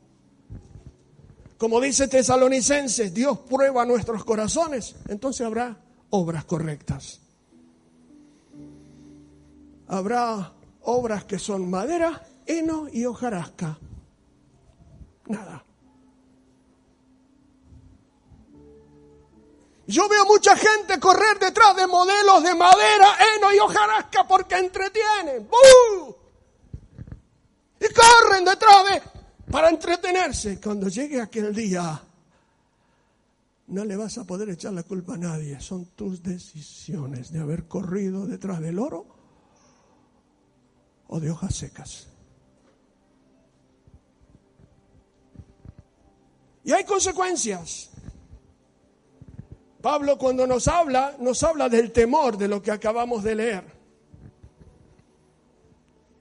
Como 1.57 1.81
dice 1.81 2.07
Tesalonicenses, 2.07 3.13
Dios 3.13 3.39
prueba 3.41 3.85
nuestros 3.85 4.25
corazones, 4.25 4.95
entonces 5.09 5.45
habrá 5.45 5.77
obras 6.11 6.45
correctas 6.45 7.21
habrá 9.89 10.53
obras 10.83 11.25
que 11.25 11.39
son 11.39 11.69
madera, 11.69 12.23
heno 12.47 12.87
y 12.93 13.05
hojarasca. 13.05 13.79
Nada. 15.27 15.65
Yo 19.89 20.07
veo 20.07 20.27
mucha 20.27 20.55
gente 20.55 21.01
correr 21.01 21.39
detrás 21.39 21.75
de 21.75 21.87
modelos 21.87 22.43
de 22.43 22.55
madera, 22.55 23.17
heno 23.35 23.55
y 23.55 23.59
hojarasca 23.59 24.29
porque 24.29 24.59
entretienen. 24.59 25.49
Y 27.81 27.95
corren 27.95 28.45
detrás 28.45 28.85
de 28.85 29.03
para 29.51 29.71
entretenerse. 29.71 30.61
Cuando 30.61 30.89
llegue 30.89 31.23
aquel 31.23 31.55
día, 31.55 32.03
no 33.69 33.85
le 33.87 33.97
vas 33.97 34.19
a 34.19 34.25
poder 34.25 34.51
echar 34.51 34.75
la 34.75 34.83
culpa 34.83 35.15
a 35.15 35.17
nadie. 35.17 35.59
Son 35.59 35.87
tus 35.97 36.23
decisiones 36.23 37.33
de 37.33 37.41
haber 37.41 37.67
corrido 37.67 38.27
detrás 38.27 38.61
del 38.61 38.79
oro 38.79 39.07
o 41.07 41.19
de 41.19 41.31
hojas 41.31 41.55
secas. 41.55 42.09
Y 46.63 46.73
hay 46.73 46.85
consecuencias. 46.85 47.89
Pablo 49.81 50.19
cuando 50.19 50.47
nos 50.47 50.69
habla, 50.69 51.15
nos 51.19 51.43
habla 51.43 51.69
del 51.69 51.93
temor 51.93 52.37
de 52.37 52.49
lo 52.49 52.63
que 52.63 52.71
acabamos 52.71 53.23
de 53.23 53.35
leer. 53.35 53.79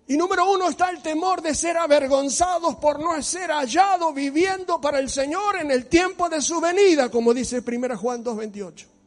Y 0.07 0.15
número 0.15 0.49
uno 0.49 0.69
está 0.69 0.89
el 0.89 1.01
temor 1.01 1.41
de 1.41 1.53
ser 1.53 1.77
avergonzados 1.77 2.75
por 2.75 2.99
no 2.99 3.21
ser 3.21 3.51
hallados 3.51 4.13
viviendo 4.13 4.79
para 4.79 4.99
el 4.99 5.09
Señor 5.09 5.57
en 5.57 5.71
el 5.71 5.87
tiempo 5.87 6.29
de 6.29 6.41
su 6.41 6.61
venida, 6.61 7.09
como 7.09 7.33
dice 7.33 7.61
1 7.65 7.97
Juan 7.97 8.23
2.28 8.23 8.97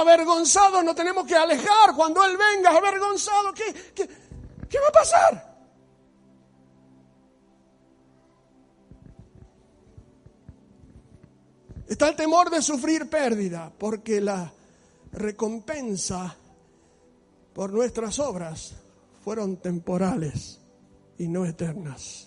avergonzados 0.00 0.84
nos 0.84 0.94
tenemos 0.94 1.26
que 1.26 1.34
alejar 1.34 1.94
cuando 1.94 2.24
Él 2.24 2.36
venga, 2.36 2.70
avergonzado. 2.70 3.52
¿Qué, 3.52 3.92
qué, 3.94 4.08
qué 4.68 4.78
va 4.78 4.88
a 4.88 4.92
pasar? 4.92 5.53
Está 11.94 12.08
el 12.08 12.16
temor 12.16 12.50
de 12.50 12.60
sufrir 12.60 13.08
pérdida, 13.08 13.72
porque 13.78 14.20
la 14.20 14.52
recompensa 15.12 16.36
por 17.52 17.72
nuestras 17.72 18.18
obras 18.18 18.74
fueron 19.22 19.58
temporales 19.58 20.58
y 21.18 21.28
no 21.28 21.46
eternas. 21.46 22.26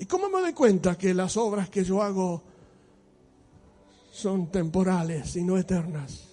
¿Y 0.00 0.06
cómo 0.06 0.28
me 0.28 0.40
doy 0.40 0.52
cuenta 0.52 0.98
que 0.98 1.14
las 1.14 1.36
obras 1.36 1.70
que 1.70 1.84
yo 1.84 2.02
hago 2.02 2.42
son 4.10 4.50
temporales 4.50 5.36
y 5.36 5.44
no 5.44 5.58
eternas. 5.58 6.31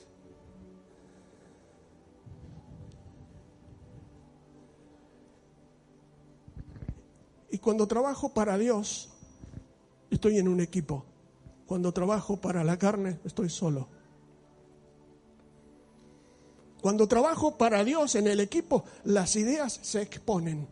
Cuando 7.62 7.88
trabajo 7.88 8.34
para 8.34 8.58
Dios, 8.58 9.10
estoy 10.10 10.38
en 10.38 10.48
un 10.48 10.62
equipo. 10.62 11.06
Cuando 11.66 11.92
trabajo 11.92 12.38
para 12.38 12.64
la 12.64 12.78
carne, 12.78 13.20
estoy 13.24 13.50
solo. 13.50 13.88
Cuando 16.82 17.08
trabajo 17.08 17.58
para 17.58 17.84
Dios 17.84 18.16
en 18.16 18.28
el 18.28 18.40
equipo, 18.40 18.86
las 19.04 19.36
ideas 19.36 19.80
se 19.82 20.02
exponen. 20.02 20.68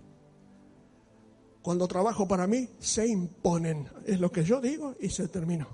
Cuando 1.62 1.88
trabajo 1.88 2.28
para 2.28 2.48
mí, 2.48 2.70
se 2.80 3.06
imponen. 3.06 3.90
Es 4.06 4.20
lo 4.20 4.32
que 4.32 4.44
yo 4.44 4.62
digo 4.62 4.96
y 5.00 5.10
se 5.10 5.28
terminó. 5.28 5.68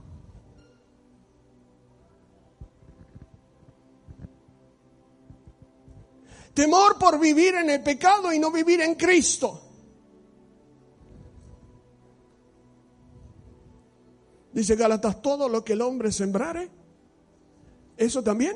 Temor 6.54 6.98
por 6.98 7.20
vivir 7.20 7.56
en 7.56 7.70
el 7.70 7.82
pecado 7.82 8.34
y 8.34 8.40
no 8.40 8.52
vivir 8.52 8.82
en 8.82 8.96
Cristo. 8.96 9.73
Dice 14.54 14.76
Galatas, 14.76 15.22
todo 15.22 15.50
lo 15.50 15.64
que 15.64 15.74
el 15.74 15.82
hombre 15.82 16.12
sembrare, 16.12 16.70
eso 17.98 18.24
también 18.24 18.56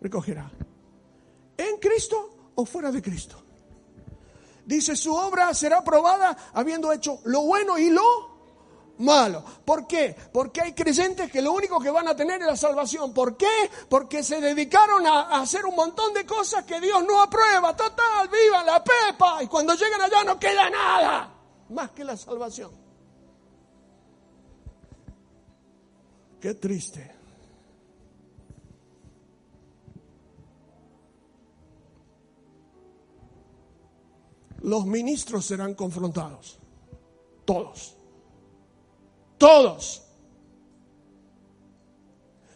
recogerá. 0.00 0.50
¿En 1.56 1.78
Cristo 1.78 2.52
o 2.54 2.64
fuera 2.64 2.92
de 2.92 3.02
Cristo? 3.02 3.42
Dice, 4.64 4.96
su 4.96 5.14
obra 5.14 5.52
será 5.54 5.82
probada 5.82 6.36
habiendo 6.52 6.92
hecho 6.92 7.20
lo 7.24 7.42
bueno 7.42 7.78
y 7.78 7.90
lo 7.90 8.36
malo. 8.98 9.44
¿Por 9.64 9.86
qué? 9.86 10.16
Porque 10.32 10.60
hay 10.60 10.72
creyentes 10.74 11.30
que 11.30 11.42
lo 11.42 11.52
único 11.52 11.80
que 11.80 11.90
van 11.90 12.08
a 12.08 12.16
tener 12.16 12.40
es 12.40 12.46
la 12.46 12.56
salvación. 12.56 13.12
¿Por 13.12 13.36
qué? 13.36 13.70
Porque 13.88 14.22
se 14.22 14.40
dedicaron 14.40 15.06
a, 15.06 15.40
hacer 15.40 15.66
un 15.66 15.74
montón 15.74 16.12
de 16.14 16.24
cosas 16.24 16.64
que 16.64 16.80
Dios 16.80 17.04
no 17.04 17.20
aprueba. 17.20 17.76
Total, 17.76 18.28
viva 18.28 18.64
la 18.64 18.82
pepa. 18.82 19.42
Y 19.42 19.46
cuando 19.46 19.74
llegan 19.74 20.00
allá 20.00 20.24
no 20.24 20.38
queda 20.38 20.70
nada 20.70 21.32
más 21.68 21.90
que 21.90 22.04
la 22.04 22.16
salvación. 22.16 22.85
Qué 26.46 26.54
triste. 26.54 27.10
Los 34.60 34.86
ministros 34.86 35.44
serán 35.44 35.74
confrontados. 35.74 36.60
Todos. 37.44 37.96
Todos. 39.36 40.02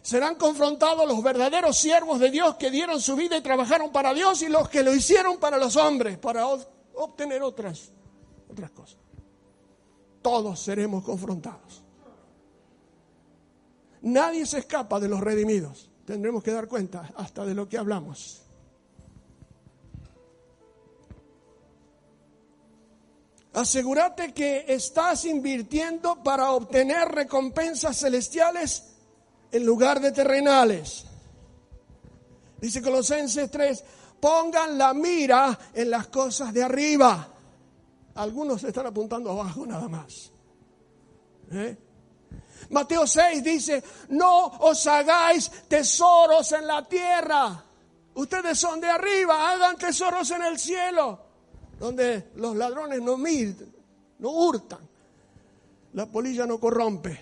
serán 0.01 0.35
confrontados 0.35 1.05
los 1.05 1.21
verdaderos 1.21 1.77
siervos 1.77 2.21
de 2.21 2.31
Dios 2.31 2.55
que 2.55 2.71
dieron 2.71 3.01
su 3.01 3.17
vida 3.17 3.35
y 3.35 3.41
trabajaron 3.41 3.91
para 3.91 4.13
Dios 4.13 4.41
y 4.41 4.47
los 4.47 4.69
que 4.69 4.83
lo 4.83 4.95
hicieron 4.95 5.37
para 5.37 5.57
los 5.57 5.75
hombres, 5.75 6.17
para 6.17 6.47
obtener 6.95 7.43
otras, 7.43 7.91
otras 8.49 8.71
cosas. 8.71 8.99
Todos 10.21 10.61
seremos 10.61 11.03
confrontados. 11.03 11.83
Nadie 14.01 14.45
se 14.45 14.59
escapa 14.59 14.99
de 14.99 15.07
los 15.07 15.19
redimidos. 15.19 15.89
Tendremos 16.05 16.43
que 16.43 16.51
dar 16.51 16.67
cuenta 16.67 17.11
hasta 17.15 17.45
de 17.45 17.53
lo 17.53 17.69
que 17.69 17.77
hablamos. 17.77 18.41
Asegúrate 23.53 24.33
que 24.33 24.65
estás 24.67 25.25
invirtiendo 25.25 26.23
para 26.23 26.51
obtener 26.51 27.09
recompensas 27.09 27.97
celestiales 27.97 28.91
en 29.51 29.65
lugar 29.65 29.99
de 29.99 30.11
terrenales. 30.11 31.05
Dice 32.59 32.81
Colosenses 32.81 33.51
3, 33.51 33.83
pongan 34.21 34.77
la 34.77 34.93
mira 34.93 35.59
en 35.73 35.89
las 35.89 36.07
cosas 36.07 36.53
de 36.53 36.63
arriba. 36.63 37.27
Algunos 38.15 38.63
están 38.63 38.85
apuntando 38.85 39.31
abajo 39.31 39.65
nada 39.65 39.87
más. 39.89 40.31
¿Eh? 41.51 41.77
Mateo 42.69 43.05
6 43.05 43.43
dice, 43.43 43.83
no 44.09 44.45
os 44.45 44.85
hagáis 44.87 45.49
tesoros 45.67 46.51
en 46.51 46.67
la 46.67 46.87
tierra. 46.87 47.63
Ustedes 48.13 48.59
son 48.59 48.79
de 48.79 48.89
arriba, 48.89 49.51
hagan 49.51 49.77
tesoros 49.77 50.29
en 50.31 50.43
el 50.43 50.59
cielo, 50.59 51.19
donde 51.79 52.31
los 52.35 52.55
ladrones 52.55 53.01
no 53.01 53.17
miran, 53.17 53.73
no 54.19 54.29
hurtan, 54.29 54.79
la 55.93 56.05
polilla 56.05 56.45
no 56.45 56.59
corrompe, 56.59 57.19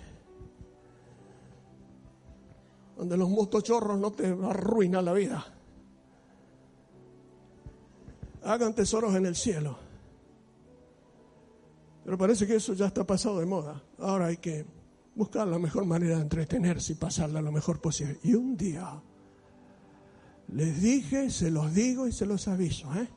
donde 2.97 3.17
los 3.17 3.29
motochorros 3.29 3.99
no 3.99 4.11
te 4.11 4.27
arruinan 4.27 5.05
la 5.05 5.13
vida. 5.13 5.45
Hagan 8.43 8.73
tesoros 8.73 9.15
en 9.15 9.25
el 9.25 9.35
cielo. 9.35 9.77
Pero 12.03 12.17
parece 12.17 12.47
que 12.47 12.55
eso 12.55 12.73
ya 12.73 12.87
está 12.87 13.03
pasado 13.03 13.39
de 13.39 13.45
moda. 13.45 13.83
Ahora 13.99 14.27
hay 14.27 14.37
que 14.37 14.65
buscar 15.19 15.45
la 15.49 15.59
mejor 15.59 15.85
manera 15.85 16.15
de 16.15 16.21
entretenerse 16.21 16.93
y 16.93 16.95
pasarla 16.95 17.41
lo 17.41 17.51
mejor 17.51 17.81
posible. 17.81 18.19
Y 18.23 18.35
un 18.35 18.55
día 18.55 19.01
les 20.53 20.81
dije, 20.81 21.29
se 21.29 21.51
los 21.51 21.73
digo 21.73 22.07
y 22.07 22.13
se 22.13 22.25
los 22.25 22.47
aviso, 22.47 22.91
¿eh? 22.95 23.07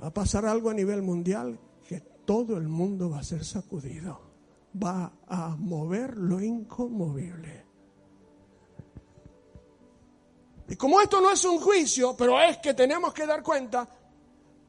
va 0.00 0.08
a 0.08 0.14
pasar 0.14 0.44
algo 0.44 0.68
a 0.68 0.74
nivel 0.74 1.00
mundial 1.00 1.58
que 1.88 2.00
todo 2.26 2.58
el 2.58 2.68
mundo 2.68 3.08
va 3.08 3.20
a 3.20 3.22
ser 3.22 3.42
sacudido, 3.42 4.20
va 4.80 5.10
a 5.26 5.56
mover 5.56 6.18
lo 6.18 6.42
inconmovible. 6.42 7.64
Y 10.68 10.76
como 10.76 11.00
esto 11.00 11.22
no 11.22 11.32
es 11.32 11.42
un 11.46 11.58
juicio, 11.58 12.14
pero 12.16 12.38
es 12.38 12.58
que 12.58 12.74
tenemos 12.74 13.14
que 13.14 13.26
dar 13.26 13.42
cuenta, 13.42 13.88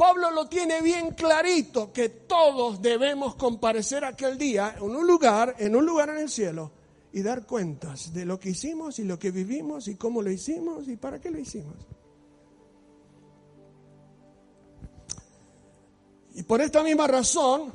Pablo 0.02 0.32
lo 0.32 0.48
tiene 0.48 0.82
bien 0.82 1.12
clarito 1.12 1.94
que 1.94 2.10
todos 2.10 2.82
debemos 2.82 3.36
comparecer 3.36 4.04
aquel 4.04 4.36
día 4.36 4.74
en 4.76 4.96
un 4.96 5.06
lugar, 5.06 5.54
en 5.60 5.76
un 5.76 5.86
lugar 5.86 6.10
en 6.10 6.18
el 6.18 6.30
cielo 6.32 6.72
y 7.14 7.22
dar 7.22 7.46
cuentas 7.46 8.12
de 8.12 8.26
lo 8.26 8.40
que 8.40 8.50
hicimos 8.50 8.98
y 8.98 9.04
lo 9.04 9.20
que 9.20 9.30
vivimos 9.30 9.88
y 9.88 9.98
cómo 9.98 10.24
lo 10.24 10.32
hicimos 10.32 10.88
y 10.88 10.96
para 10.96 11.22
qué 11.22 11.30
lo 11.30 11.38
hicimos. 11.38 11.76
Y 16.34 16.42
por 16.42 16.62
esta 16.62 16.82
misma 16.82 17.06
razón, 17.06 17.72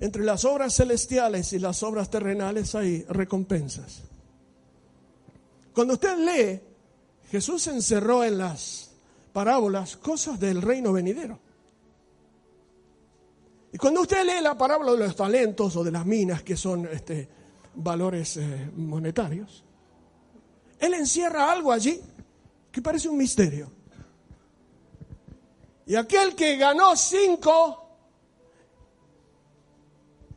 entre 0.00 0.24
las 0.24 0.46
obras 0.46 0.74
celestiales 0.74 1.52
y 1.52 1.58
las 1.58 1.82
obras 1.82 2.08
terrenales 2.08 2.74
hay 2.74 3.02
recompensas. 3.02 4.00
Cuando 5.74 5.92
usted 5.92 6.16
lee 6.16 6.71
Jesús 7.32 7.66
encerró 7.68 8.22
en 8.24 8.36
las 8.36 8.90
parábolas 9.32 9.96
cosas 9.96 10.38
del 10.38 10.60
reino 10.60 10.92
venidero. 10.92 11.38
Y 13.72 13.78
cuando 13.78 14.02
usted 14.02 14.22
lee 14.22 14.42
la 14.42 14.58
parábola 14.58 14.92
de 14.92 14.98
los 14.98 15.16
talentos 15.16 15.74
o 15.76 15.82
de 15.82 15.90
las 15.90 16.04
minas, 16.04 16.42
que 16.42 16.58
son 16.58 16.86
este, 16.92 17.26
valores 17.76 18.36
eh, 18.36 18.70
monetarios, 18.76 19.64
él 20.78 20.92
encierra 20.92 21.50
algo 21.50 21.72
allí 21.72 21.98
que 22.70 22.82
parece 22.82 23.08
un 23.08 23.16
misterio. 23.16 23.72
Y 25.86 25.94
aquel 25.94 26.34
que 26.34 26.58
ganó 26.58 26.94
cinco, 26.94 27.96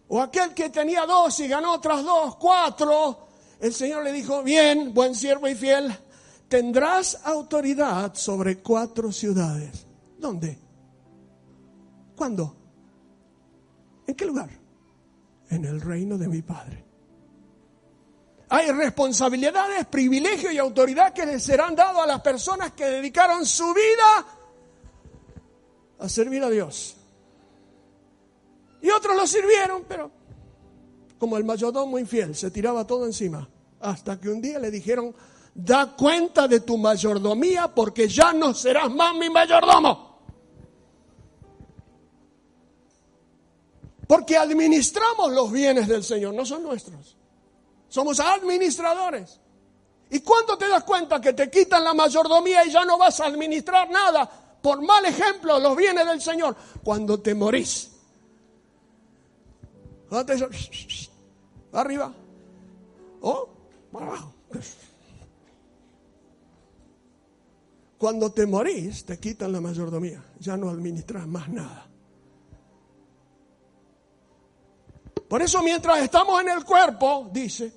o 0.08 0.21
aquel 0.21 0.53
que 0.53 0.69
tenía 0.69 1.05
dos 1.05 1.41
y 1.41 1.49
ganó 1.49 1.73
otras 1.73 2.05
dos, 2.05 2.38
cuatro, 2.38 3.27
el 3.60 3.73
Señor 3.73 4.01
le 4.01 4.13
dijo, 4.13 4.43
bien, 4.43 4.93
buen 4.93 5.13
siervo 5.13 5.49
y 5.49 5.55
fiel, 5.55 5.93
tendrás 6.47 7.19
autoridad 7.23 8.13
sobre 8.15 8.60
cuatro 8.60 9.12
ciudades. 9.12 9.86
¿Dónde? 10.17 10.58
¿Cuándo? 12.15 12.55
¿En 14.08 14.15
qué 14.15 14.25
lugar? 14.25 14.49
En 15.49 15.65
el 15.65 15.81
reino 15.81 16.17
de 16.17 16.27
mi 16.27 16.41
Padre. 16.41 16.84
Hay 18.49 18.71
responsabilidades, 18.71 19.86
privilegios 19.88 20.53
y 20.53 20.58
autoridad 20.58 21.13
que 21.13 21.25
les 21.25 21.43
serán 21.43 21.75
dados 21.75 22.03
a 22.03 22.08
las 22.08 22.21
personas 22.21 22.71
que 22.73 22.86
dedicaron 22.86 23.45
su 23.45 23.73
vida 23.73 24.25
a 25.99 26.10
servir 26.10 26.43
a 26.43 26.49
Dios. 26.49 26.95
Y 28.81 28.89
otros 28.91 29.15
lo 29.15 29.25
sirvieron, 29.25 29.84
pero 29.88 30.12
como 31.17 31.38
el 31.38 31.43
mayordomo 31.43 31.97
infiel, 31.97 32.36
se 32.36 32.51
tiraba 32.51 32.86
todo 32.86 33.05
encima. 33.05 33.49
Hasta 33.79 34.19
que 34.19 34.29
un 34.29 34.41
día 34.41 34.60
le 34.60 34.69
dijeron, 34.69 35.15
da 35.55 35.95
cuenta 35.95 36.49
de 36.49 36.59
tu 36.59 36.77
mayordomía 36.77 37.73
porque 37.73 38.09
ya 38.09 38.33
no 38.33 38.53
serás 38.53 38.91
más 38.93 39.15
mi 39.15 39.29
mayordomo. 39.29 40.13
Porque 44.05 44.37
administramos 44.37 45.31
los 45.31 45.51
bienes 45.51 45.87
del 45.87 46.03
Señor, 46.03 46.33
no 46.35 46.45
son 46.45 46.61
nuestros. 46.61 47.17
Somos 47.87 48.19
administradores. 48.19 49.39
¿Y 50.09 50.19
cuándo 50.19 50.57
te 50.57 50.67
das 50.67 50.83
cuenta 50.83 51.19
que 51.19 51.33
te 51.33 51.49
quitan 51.49 51.83
la 51.83 51.93
mayordomía 51.93 52.65
y 52.65 52.71
ya 52.71 52.83
no 52.85 52.97
vas 52.97 53.19
a 53.21 53.25
administrar 53.25 53.89
nada? 53.89 54.29
Por 54.61 54.81
mal 54.81 55.05
ejemplo, 55.05 55.57
los 55.57 55.75
bienes 55.75 56.05
del 56.05 56.21
Señor. 56.21 56.55
Cuando 56.83 57.19
te 57.19 57.33
morís. 57.33 57.91
Arriba. 61.71 62.13
O 63.21 63.49
para 63.91 64.05
abajo. 64.05 64.33
Cuando 67.97 68.31
te 68.31 68.45
morís, 68.45 69.05
te 69.05 69.19
quitan 69.19 69.51
la 69.51 69.62
mayordomía, 69.62 70.23
ya 70.39 70.58
no 70.58 70.69
administras 70.69 71.25
más 71.27 71.47
nada. 71.49 71.88
Por 75.27 75.41
eso 75.41 75.62
mientras 75.63 75.99
estamos 75.99 76.39
en 76.41 76.49
el 76.49 76.63
cuerpo, 76.63 77.29
dice, 77.31 77.73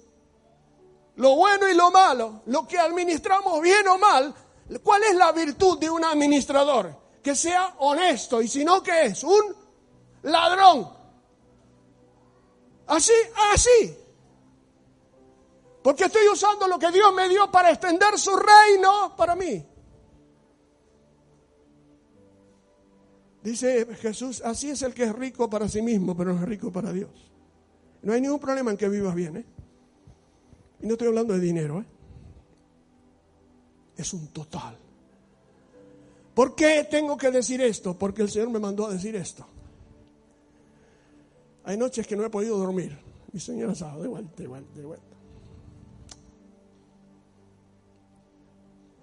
lo 1.17 1.37
bueno 1.37 1.69
y 1.69 1.75
lo 1.75 1.91
malo, 1.91 2.43
lo 2.47 2.67
que 2.67 2.79
administramos 2.79 3.61
bien 3.63 3.87
o 3.89 3.99
mal, 3.99 4.35
¿cuál 4.83 5.03
es 5.05 5.15
la 5.15 5.33
virtud 5.33 5.79
de 5.79 5.89
un 5.89 6.05
administrador? 6.05 6.95
Que 7.23 7.35
sea 7.35 7.75
honesto 7.79 8.43
y 8.43 8.49
si 8.49 8.65
no, 8.65 8.83
¿qué 8.83 9.07
es? 9.07 9.25
Un 9.25 9.57
ladrón. 10.23 10.89
Así, 12.87 13.13
así. 13.53 13.97
Porque 15.83 16.05
estoy 16.05 16.29
usando 16.29 16.69
lo 16.69 16.79
que 16.79 16.91
Dios 16.91 17.13
me 17.15 17.29
dio 17.29 17.51
para 17.51 17.71
extender 17.71 18.19
su 18.19 18.37
reino 18.37 19.15
para 19.17 19.35
mí. 19.35 19.65
Dice 23.49 23.87
Jesús, 23.95 24.43
así 24.45 24.69
es 24.69 24.83
el 24.83 24.93
que 24.93 25.05
es 25.05 25.13
rico 25.15 25.49
para 25.49 25.67
sí 25.71 25.81
mismo, 25.81 26.15
pero 26.15 26.35
no 26.35 26.43
es 26.43 26.47
rico 26.47 26.71
para 26.71 26.93
Dios. 26.93 27.09
No 28.03 28.13
hay 28.13 28.21
ningún 28.21 28.39
problema 28.39 28.71
en 28.73 28.77
que 28.77 28.87
vivas 28.91 29.15
bien, 29.15 29.39
¿eh? 29.39 29.45
Y 30.83 30.87
no 30.87 30.93
estoy 30.93 31.09
hablando 31.09 31.33
de 31.33 31.41
dinero, 31.41 31.81
¿eh? 31.81 31.87
Es 33.97 34.13
un 34.13 34.29
total. 34.29 34.77
¿Por 36.35 36.55
qué 36.55 36.87
tengo 36.91 37.17
que 37.17 37.31
decir 37.31 37.63
esto? 37.63 37.99
Porque 37.99 38.21
el 38.21 38.29
Señor 38.29 38.51
me 38.51 38.59
mandó 38.59 38.87
a 38.87 38.93
decir 38.93 39.17
esto. 39.17 39.47
Hay 41.65 41.79
noches 41.79 42.07
que 42.07 42.17
no 42.17 42.27
he 42.27 42.31
podido 42.31 42.59
dormir. 42.59 42.99
Mi 43.33 43.41
señora 43.41 43.75
sabe, 43.75 44.03
de 44.03 44.09
vuelta, 44.09 44.43
de 44.43 44.47
vuelta, 44.47 44.79
de 44.79 44.85
vuelta. 44.85 45.17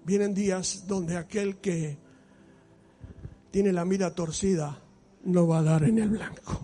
Vienen 0.04 0.32
días 0.32 0.86
donde 0.86 1.16
aquel 1.16 1.56
que 1.56 2.05
tiene 3.50 3.72
la 3.72 3.84
mira 3.84 4.14
torcida, 4.14 4.80
no 5.24 5.46
va 5.46 5.58
a 5.58 5.62
dar 5.62 5.84
en 5.84 5.98
el 5.98 6.08
blanco. 6.10 6.60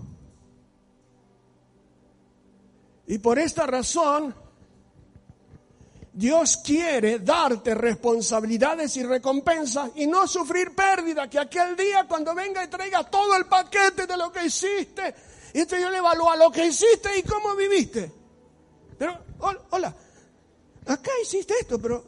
Y 3.07 3.19
por 3.19 3.39
esta 3.39 3.67
razón, 3.67 4.35
Dios 6.13 6.59
quiere 6.59 7.19
darte 7.21 7.75
responsabilidades 7.75 8.97
y 8.97 9.03
recompensas 9.03 9.91
y 9.97 10.07
no 10.07 10.27
sufrir 10.29 10.75
pérdida, 10.75 11.29
que 11.29 11.39
aquel 11.39 11.75
día 11.75 12.07
cuando 12.07 12.35
venga 12.35 12.63
y 12.63 12.69
traiga 12.69 13.05
todo 13.05 13.35
el 13.37 13.47
paquete 13.47 14.07
de 14.07 14.17
lo 14.17 14.31
que 14.31 14.45
hiciste, 14.45 15.15
y 15.55 15.61
este 15.61 15.79
Dios 15.79 15.91
le 15.91 15.99
evalúa 15.99 16.37
lo 16.37 16.51
que 16.51 16.67
hiciste 16.67 17.19
y 17.19 17.23
cómo 17.23 17.57
viviste. 17.57 18.13
Pero, 18.99 19.19
hola, 19.71 19.95
acá 20.87 21.11
hiciste 21.23 21.55
esto, 21.61 21.79
pero 21.81 22.05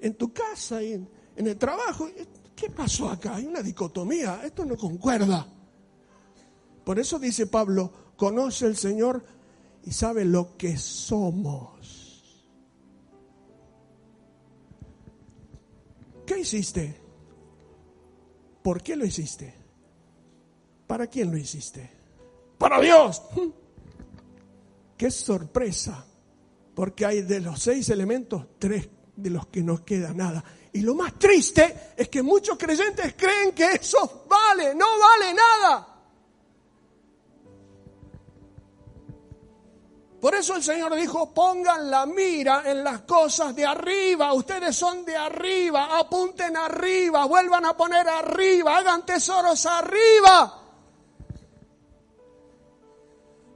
en 0.00 0.14
tu 0.14 0.32
casa 0.32 0.82
y 0.82 0.92
en, 0.92 1.08
en 1.36 1.46
el 1.46 1.56
trabajo, 1.56 2.08
¿qué 2.54 2.70
pasó 2.70 3.10
acá? 3.10 3.36
Hay 3.36 3.46
una 3.46 3.62
dicotomía, 3.62 4.40
esto 4.44 4.64
no 4.64 4.76
concuerda. 4.76 5.46
Por 6.84 6.98
eso 6.98 7.18
dice 7.18 7.46
Pablo, 7.46 7.90
conoce 8.16 8.66
el 8.66 8.76
Señor 8.76 9.24
y 9.84 9.92
sabe 9.92 10.24
lo 10.24 10.56
que 10.56 10.76
somos. 10.76 11.74
¿Qué 16.26 16.40
hiciste? 16.40 17.00
¿Por 18.62 18.82
qué 18.82 18.96
lo 18.96 19.04
hiciste? 19.04 19.54
¿Para 20.86 21.06
quién 21.06 21.30
lo 21.30 21.36
hiciste? 21.36 21.90
Para 22.58 22.80
Dios. 22.80 23.22
Qué 24.96 25.10
sorpresa, 25.10 26.06
porque 26.74 27.04
hay 27.04 27.22
de 27.22 27.40
los 27.40 27.60
seis 27.60 27.90
elementos, 27.90 28.46
tres 28.58 28.88
de 29.16 29.30
los 29.30 29.48
que 29.48 29.62
no 29.62 29.84
queda 29.84 30.14
nada. 30.14 30.44
Y 30.74 30.80
lo 30.80 30.96
más 30.96 31.16
triste 31.16 31.92
es 31.96 32.08
que 32.08 32.20
muchos 32.20 32.58
creyentes 32.58 33.14
creen 33.16 33.52
que 33.52 33.74
eso 33.74 34.24
vale, 34.28 34.74
no 34.74 34.86
vale 34.98 35.32
nada. 35.32 35.88
Por 40.20 40.34
eso 40.34 40.56
el 40.56 40.64
Señor 40.64 40.96
dijo, 40.96 41.32
pongan 41.32 41.88
la 41.88 42.06
mira 42.06 42.64
en 42.68 42.82
las 42.82 43.02
cosas 43.02 43.54
de 43.54 43.64
arriba. 43.64 44.32
Ustedes 44.32 44.74
son 44.74 45.04
de 45.04 45.16
arriba, 45.16 45.96
apunten 45.96 46.56
arriba, 46.56 47.24
vuelvan 47.26 47.66
a 47.66 47.76
poner 47.76 48.08
arriba, 48.08 48.76
hagan 48.76 49.06
tesoros 49.06 49.64
arriba. 49.66 50.60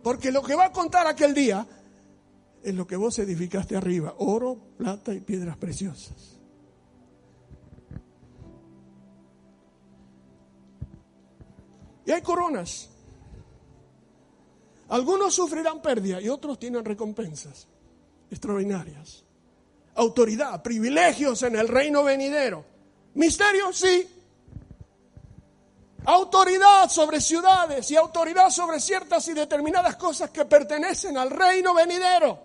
Porque 0.05 0.31
lo 0.31 0.41
que 0.45 0.55
va 0.55 0.67
a 0.67 0.73
contar 0.73 1.09
aquel 1.09 1.35
día 1.35 1.67
es 2.63 2.75
lo 2.77 2.87
que 2.87 2.95
vos 2.95 3.19
edificaste 3.19 3.75
arriba, 3.75 4.15
oro, 4.19 4.57
plata 4.77 5.13
y 5.13 5.21
piedras 5.21 5.57
preciosas. 5.57 6.38
Y 12.09 12.11
hay 12.11 12.23
coronas. 12.23 12.89
Algunos 14.89 15.35
sufrirán 15.35 15.83
pérdida 15.83 16.23
y 16.23 16.31
otros 16.31 16.59
tienen 16.59 16.83
recompensas 16.83 17.69
extraordinarias. 18.31 19.25
Autoridad, 19.95 20.63
privilegios 20.63 21.43
en 21.43 21.57
el 21.57 21.69
reino 21.69 22.03
venidero. 22.03 22.65
Misterio, 23.13 23.75
sí. 23.75 24.09
Autoridad 26.07 26.89
sobre 26.89 27.21
ciudades 27.21 27.91
y 27.91 27.97
autoridad 27.97 28.49
sobre 28.49 28.81
ciertas 28.81 29.29
y 29.29 29.35
determinadas 29.35 29.97
cosas 29.97 30.31
que 30.31 30.47
pertenecen 30.47 31.19
al 31.19 31.29
reino 31.29 31.75
venidero. 31.75 32.39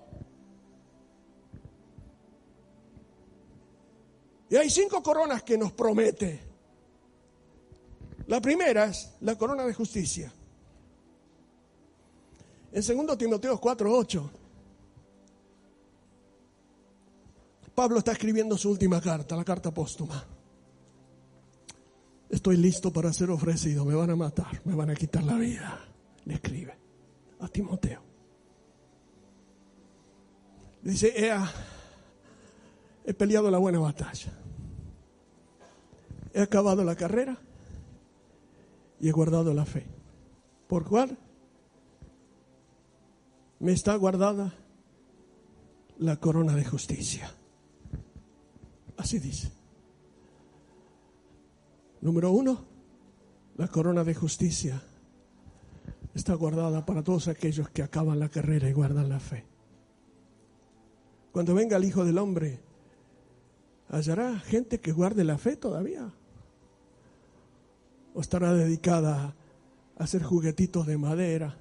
Y 4.49 4.57
hay 4.57 4.69
cinco 4.69 5.01
coronas 5.01 5.41
que 5.43 5.57
nos 5.57 5.71
promete. 5.71 6.52
La 8.27 8.39
primera 8.39 8.85
es 8.85 9.11
la 9.21 9.37
corona 9.37 9.63
de 9.65 9.73
justicia. 9.73 10.31
En 12.71 13.05
2 13.05 13.17
Timoteo 13.17 13.59
4:8, 13.59 14.29
Pablo 17.75 17.97
está 17.97 18.11
escribiendo 18.13 18.57
su 18.57 18.69
última 18.69 19.01
carta, 19.01 19.35
la 19.35 19.43
carta 19.43 19.73
póstuma. 19.73 20.25
Estoy 22.29 22.57
listo 22.57 22.91
para 22.91 23.13
ser 23.13 23.29
ofrecido, 23.29 23.85
me 23.85 23.93
van 23.93 24.09
a 24.09 24.15
matar, 24.15 24.61
me 24.65 24.73
van 24.73 24.89
a 24.89 24.95
quitar 24.95 25.23
la 25.23 25.35
vida. 25.35 25.85
Le 26.25 26.35
escribe 26.35 26.75
a 27.39 27.47
Timoteo. 27.47 28.01
Dice, 30.81 31.13
he, 31.15 31.31
he 33.05 33.13
peleado 33.13 33.51
la 33.51 33.57
buena 33.57 33.79
batalla. 33.79 34.31
He 36.33 36.41
acabado 36.41 36.83
la 36.83 36.95
carrera 36.95 37.37
y 39.03 39.09
he 39.09 39.11
guardado 39.11 39.53
la 39.53 39.65
fe. 39.65 39.85
¿Por 40.67 40.85
cuál? 40.85 41.19
me 43.63 43.71
está 43.71 43.95
guardada 43.95 44.53
la 45.97 46.17
corona 46.17 46.53
de 46.53 46.65
justicia. 46.65 47.31
Así 48.97 49.19
dice. 49.19 49.53
Número 52.01 52.31
uno, 52.31 52.65
la 53.55 53.69
corona 53.69 54.03
de 54.03 54.15
justicia 54.15 54.81
está 56.13 56.33
guardada 56.33 56.85
para 56.85 57.03
todos 57.03 57.29
aquellos 57.29 57.69
que 57.69 57.83
acaban 57.83 58.19
la 58.19 58.27
carrera 58.27 58.69
y 58.69 58.73
guardan 58.73 59.07
la 59.07 59.21
fe. 59.21 59.45
Cuando 61.31 61.53
venga 61.53 61.77
el 61.77 61.85
Hijo 61.85 62.03
del 62.03 62.17
Hombre, 62.17 62.59
¿hallará 63.87 64.39
gente 64.39 64.81
que 64.81 64.91
guarde 64.91 65.23
la 65.23 65.37
fe 65.37 65.55
todavía? 65.55 66.13
¿O 68.13 68.21
estará 68.21 68.53
dedicada 68.53 69.35
a 69.97 70.03
hacer 70.03 70.23
juguetitos 70.23 70.85
de 70.87 70.97
madera? 70.97 71.57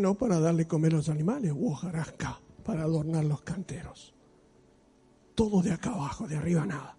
no 0.00 0.14
para 0.14 0.40
darle 0.40 0.66
comer 0.66 0.94
a 0.94 0.96
los 0.96 1.08
animales, 1.08 1.52
o 1.52 1.70
hojarasca 1.70 2.40
para 2.64 2.82
adornar 2.82 3.24
los 3.24 3.42
canteros. 3.42 4.14
Todo 5.34 5.62
de 5.62 5.72
acá 5.72 5.90
abajo, 5.90 6.26
de 6.26 6.36
arriba 6.36 6.64
nada. 6.64 6.96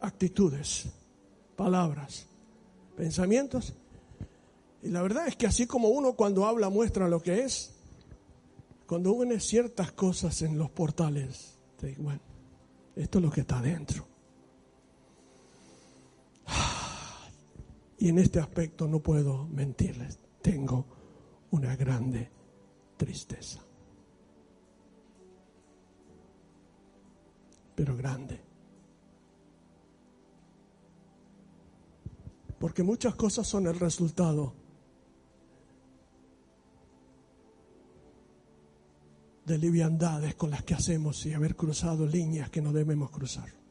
Actitudes, 0.00 0.88
palabras, 1.54 2.26
pensamientos. 2.96 3.74
Y 4.82 4.88
la 4.88 5.02
verdad 5.02 5.28
es 5.28 5.36
que 5.36 5.46
así 5.46 5.66
como 5.66 5.88
uno 5.88 6.14
cuando 6.14 6.46
habla 6.46 6.70
muestra 6.70 7.08
lo 7.08 7.20
que 7.20 7.44
es, 7.44 7.74
cuando 8.86 9.12
une 9.12 9.40
ciertas 9.40 9.92
cosas 9.92 10.40
en 10.42 10.58
los 10.58 10.70
portales, 10.70 11.58
te 11.76 11.88
digo, 11.88 12.04
bueno, 12.04 12.20
esto 12.94 13.18
es 13.18 13.24
lo 13.24 13.30
que 13.30 13.42
está 13.42 13.60
dentro. 13.60 14.06
Y 17.98 18.08
en 18.08 18.18
este 18.18 18.40
aspecto 18.40 18.86
no 18.86 19.00
puedo 19.00 19.46
mentirles. 19.46 20.18
Tengo 20.42 20.86
una 21.50 21.74
grande 21.76 22.30
tristeza. 22.96 23.60
Pero 27.74 27.96
grande. 27.96 28.40
Porque 32.58 32.82
muchas 32.82 33.14
cosas 33.14 33.46
son 33.46 33.66
el 33.66 33.78
resultado 33.78 34.54
de 39.44 39.58
liviandades 39.58 40.34
con 40.34 40.50
las 40.50 40.64
que 40.64 40.74
hacemos 40.74 41.24
y 41.26 41.32
haber 41.32 41.54
cruzado 41.54 42.06
líneas 42.06 42.50
que 42.50 42.60
no 42.60 42.72
debemos 42.72 43.10
cruzar. 43.10 43.65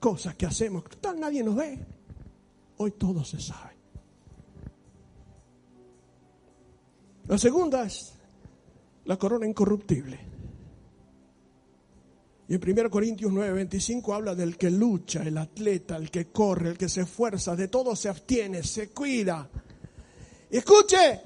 Cosas 0.00 0.36
que 0.36 0.46
hacemos, 0.46 0.84
tal 1.00 1.18
nadie 1.18 1.42
nos 1.42 1.56
ve. 1.56 1.78
Hoy 2.76 2.92
todo 2.92 3.24
se 3.24 3.40
sabe. 3.40 3.76
La 7.26 7.36
segunda 7.36 7.84
es 7.84 8.14
la 9.04 9.18
corona 9.18 9.46
incorruptible. 9.46 10.18
Y 12.48 12.54
en 12.54 12.78
1 12.78 12.90
Corintios 12.90 13.30
9, 13.30 13.52
25 13.52 14.14
habla 14.14 14.34
del 14.34 14.56
que 14.56 14.70
lucha, 14.70 15.22
el 15.22 15.36
atleta, 15.36 15.96
el 15.96 16.10
que 16.10 16.28
corre, 16.28 16.70
el 16.70 16.78
que 16.78 16.88
se 16.88 17.02
esfuerza, 17.02 17.54
de 17.54 17.68
todo 17.68 17.94
se 17.94 18.08
abstiene, 18.08 18.62
se 18.62 18.88
cuida. 18.88 19.50
escuche, 20.48 21.20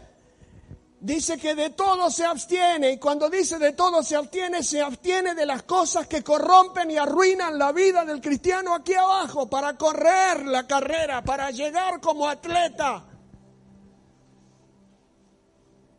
dice 1.03 1.37
que 1.37 1.57
de 1.57 1.71
todo 1.71 2.11
se 2.11 2.25
abstiene 2.25 2.93
y 2.93 2.99
cuando 2.99 3.29
dice 3.29 3.59
de 3.59 3.73
todo 3.73 4.03
se 4.05 4.15
abstiene, 4.15 4.63
se 4.63 4.81
abstiene 4.81 5.35
de 5.35 5.45
las 5.45 5.65
cosas 5.65 6.07
que 6.07 6.23
corrompen 6.23 6.91
y 6.93 6.97
arruinan 6.97 7.59
la 7.59 7.73
vida 7.73 8.05
del 8.05 8.21
cristiano 8.21 8.73
aquí 8.73 8.95
abajo 8.95 9.51
para 9.51 9.77
correr 9.77 10.47
la 10.47 10.67
carrera, 10.67 11.23
para 11.23 11.51
llegar 11.51 12.01
como 12.01 12.29
atleta. 12.29 13.05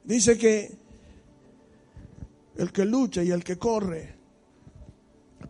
Dice 0.05 0.37
que 0.37 0.77
el 2.55 2.71
que 2.71 2.85
lucha 2.85 3.23
y 3.23 3.31
el 3.31 3.43
que 3.43 3.57
corre 3.57 4.15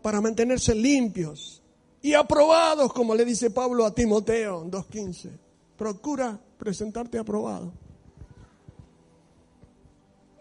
para 0.02 0.20
mantenerse 0.20 0.74
limpios 0.74 1.62
y 2.02 2.14
aprobados, 2.14 2.92
como 2.92 3.14
le 3.14 3.24
dice 3.24 3.50
Pablo 3.50 3.86
a 3.86 3.94
Timoteo 3.94 4.62
en 4.62 4.70
2.15, 4.70 5.30
procura 5.76 6.38
presentarte 6.58 7.18
aprobado. 7.18 7.83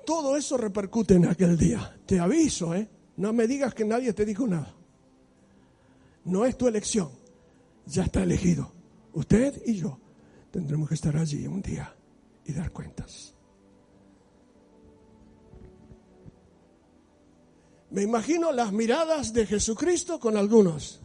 Todo 0.06 0.36
eso 0.36 0.58
repercute 0.58 1.16
en 1.16 1.26
aquel 1.26 1.58
día. 1.58 1.98
Te 2.06 2.20
aviso, 2.20 2.74
¿eh? 2.74 2.90
No 3.18 3.32
me 3.32 3.48
digas 3.48 3.74
que 3.74 3.86
nadie 3.86 4.14
te 4.14 4.26
dijo 4.26 4.48
nada. 4.48 4.76
No 6.26 6.46
es 6.46 6.58
tu 6.58 6.68
elección. 6.68 7.10
Ya 7.86 8.04
está 8.04 8.24
elegido. 8.24 8.72
Usted 9.14 9.62
y 9.66 9.76
yo 9.76 10.00
tendremos 10.52 10.88
que 10.90 10.96
estar 10.96 11.16
allí 11.16 11.46
un 11.48 11.62
día 11.62 11.94
y 12.46 12.54
dar 12.54 12.72
cuentas. 12.72 13.34
Me 17.92 18.02
imagino 18.02 18.52
las 18.52 18.72
miradas 18.72 19.34
de 19.34 19.46
Jesucristo 19.46 20.20
con 20.20 20.36
algunos. 20.36 21.00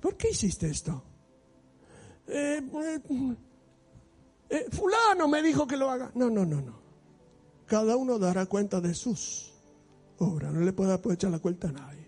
¿Por 0.00 0.16
qué 0.16 0.30
hiciste 0.30 0.68
esto? 0.68 1.02
Eh, 2.28 2.62
eh, 2.72 3.00
eh, 4.48 4.66
fulano 4.70 5.26
me 5.26 5.42
dijo 5.42 5.66
que 5.66 5.76
lo 5.76 5.90
haga. 5.90 6.12
No, 6.14 6.30
no, 6.30 6.44
no, 6.44 6.60
no. 6.60 6.81
Cada 7.72 7.96
uno 7.96 8.18
dará 8.18 8.44
cuenta 8.44 8.82
de 8.82 8.92
sus 8.92 9.50
obras. 10.18 10.52
No 10.52 10.60
le 10.60 10.74
puede 10.74 10.94
echar 11.14 11.30
la 11.30 11.38
cuenta 11.38 11.70
a 11.70 11.72
nadie. 11.72 12.06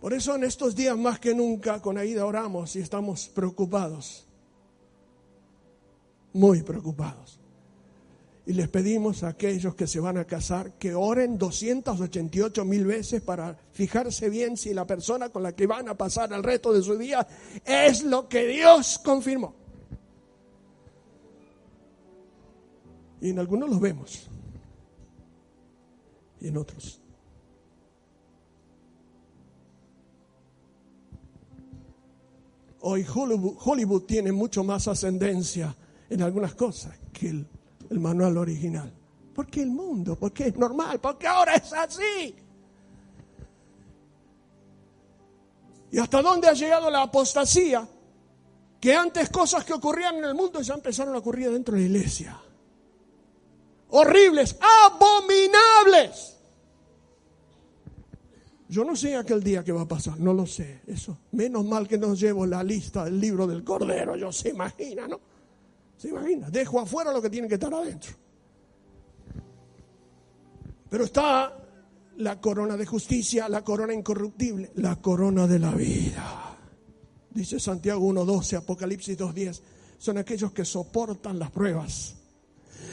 Por 0.00 0.12
eso 0.12 0.36
en 0.36 0.44
estos 0.44 0.76
días 0.76 0.96
más 0.96 1.18
que 1.18 1.34
nunca 1.34 1.82
con 1.82 1.98
Aida 1.98 2.24
oramos 2.24 2.76
y 2.76 2.78
estamos 2.78 3.26
preocupados. 3.26 4.24
Muy 6.32 6.62
preocupados. 6.62 7.40
Y 8.46 8.52
les 8.52 8.68
pedimos 8.68 9.24
a 9.24 9.30
aquellos 9.30 9.74
que 9.74 9.88
se 9.88 9.98
van 9.98 10.16
a 10.16 10.26
casar 10.26 10.74
que 10.74 10.94
oren 10.94 11.38
288 11.38 12.64
mil 12.64 12.86
veces 12.86 13.20
para 13.20 13.58
fijarse 13.72 14.30
bien 14.30 14.56
si 14.56 14.72
la 14.74 14.86
persona 14.86 15.30
con 15.30 15.42
la 15.42 15.56
que 15.56 15.66
van 15.66 15.88
a 15.88 15.96
pasar 15.96 16.32
el 16.32 16.44
resto 16.44 16.72
de 16.72 16.82
su 16.82 16.96
día 16.96 17.26
es 17.64 18.04
lo 18.04 18.28
que 18.28 18.46
Dios 18.46 19.00
confirmó. 19.04 19.59
Y 23.20 23.30
en 23.30 23.38
algunos 23.38 23.68
los 23.68 23.80
vemos. 23.80 24.26
Y 26.40 26.48
en 26.48 26.56
otros 26.56 27.00
Hoy 32.82 33.06
Hollywood, 33.14 34.02
tiene 34.04 34.32
mucho 34.32 34.64
más 34.64 34.88
ascendencia 34.88 35.74
en 36.08 36.22
algunas 36.22 36.54
cosas 36.54 36.96
que 37.12 37.28
el, 37.28 37.46
el 37.90 38.00
manual 38.00 38.38
original. 38.38 38.90
Porque 39.34 39.62
el 39.62 39.70
mundo, 39.70 40.16
porque 40.16 40.48
es 40.48 40.56
normal, 40.56 40.98
porque 40.98 41.26
ahora 41.26 41.54
es 41.56 41.72
así. 41.72 42.34
¿Y 45.92 45.98
hasta 45.98 46.22
dónde 46.22 46.48
ha 46.48 46.54
llegado 46.54 46.90
la 46.90 47.02
apostasía? 47.02 47.86
Que 48.80 48.94
antes 48.94 49.28
cosas 49.28 49.64
que 49.64 49.74
ocurrían 49.74 50.16
en 50.16 50.24
el 50.24 50.34
mundo 50.34 50.62
ya 50.62 50.74
empezaron 50.74 51.14
a 51.14 51.18
ocurrir 51.18 51.50
dentro 51.50 51.74
de 51.74 51.82
la 51.82 51.86
iglesia. 51.86 52.40
Horribles, 53.90 54.56
abominables. 54.60 56.36
Yo 58.68 58.84
no 58.84 58.94
sé 58.94 59.16
aquel 59.16 59.42
día 59.42 59.64
que 59.64 59.72
va 59.72 59.82
a 59.82 59.88
pasar, 59.88 60.20
no 60.20 60.32
lo 60.32 60.46
sé. 60.46 60.82
Eso, 60.86 61.18
menos 61.32 61.64
mal 61.64 61.88
que 61.88 61.98
no 61.98 62.14
llevo 62.14 62.46
la 62.46 62.62
lista 62.62 63.04
del 63.04 63.20
libro 63.20 63.46
del 63.46 63.64
Cordero, 63.64 64.14
yo 64.14 64.30
se 64.30 64.50
imagina, 64.50 65.08
¿no? 65.08 65.20
Se 65.96 66.08
imagina, 66.08 66.48
dejo 66.50 66.78
afuera 66.78 67.12
lo 67.12 67.20
que 67.20 67.28
tiene 67.28 67.48
que 67.48 67.54
estar 67.54 67.74
adentro. 67.74 68.12
Pero 70.88 71.04
está 71.04 71.56
la 72.18 72.40
corona 72.40 72.76
de 72.76 72.86
justicia, 72.86 73.48
la 73.48 73.64
corona 73.64 73.92
incorruptible, 73.92 74.70
la 74.76 74.96
corona 74.96 75.48
de 75.48 75.58
la 75.58 75.72
vida. 75.72 76.56
Dice 77.30 77.58
Santiago 77.58 78.06
1.12, 78.06 78.58
Apocalipsis 78.58 79.18
2.10, 79.18 79.60
son 79.98 80.18
aquellos 80.18 80.52
que 80.52 80.64
soportan 80.64 81.38
las 81.38 81.50
pruebas, 81.50 82.16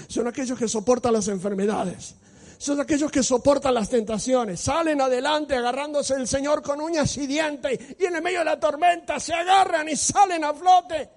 son 0.07 0.27
aquellos 0.27 0.57
que 0.57 0.67
soportan 0.67 1.13
las 1.13 1.27
enfermedades, 1.27 2.15
son 2.57 2.79
aquellos 2.81 3.11
que 3.11 3.23
soportan 3.23 3.73
las 3.73 3.89
tentaciones, 3.89 4.59
salen 4.59 5.01
adelante 5.01 5.55
agarrándose 5.55 6.15
el 6.15 6.27
Señor 6.27 6.61
con 6.61 6.81
uñas 6.81 7.15
y 7.17 7.27
dientes 7.27 7.79
y 7.99 8.05
en 8.05 8.15
el 8.15 8.21
medio 8.21 8.39
de 8.39 8.45
la 8.45 8.59
tormenta 8.59 9.19
se 9.19 9.33
agarran 9.33 9.87
y 9.89 9.95
salen 9.95 10.43
a 10.43 10.53
flote. 10.53 11.16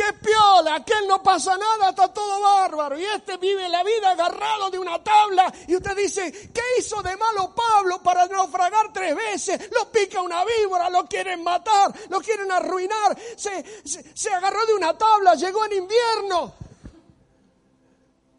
¡Qué 0.00 0.14
piola! 0.14 0.76
Aquel 0.76 1.06
no 1.06 1.22
pasa 1.22 1.58
nada, 1.58 1.90
está 1.90 2.08
todo 2.08 2.40
bárbaro. 2.40 2.98
Y 2.98 3.04
este 3.04 3.36
vive 3.36 3.68
la 3.68 3.84
vida 3.84 4.12
agarrado 4.12 4.70
de 4.70 4.78
una 4.78 5.02
tabla. 5.04 5.52
Y 5.68 5.76
usted 5.76 5.94
dice, 5.94 6.32
¿qué 6.54 6.62
hizo 6.78 7.02
de 7.02 7.14
malo 7.18 7.54
Pablo 7.54 8.02
para 8.02 8.26
naufragar 8.26 8.94
tres 8.94 9.14
veces? 9.14 9.70
Lo 9.70 9.92
pica 9.92 10.22
una 10.22 10.42
víbora, 10.42 10.88
lo 10.88 11.06
quieren 11.06 11.44
matar, 11.44 11.92
lo 12.08 12.18
quieren 12.20 12.50
arruinar. 12.50 13.14
Se, 13.36 13.62
se 13.84 14.30
agarró 14.30 14.64
de 14.64 14.72
una 14.72 14.96
tabla, 14.96 15.34
llegó 15.34 15.66
en 15.66 15.72
invierno. 15.74 16.54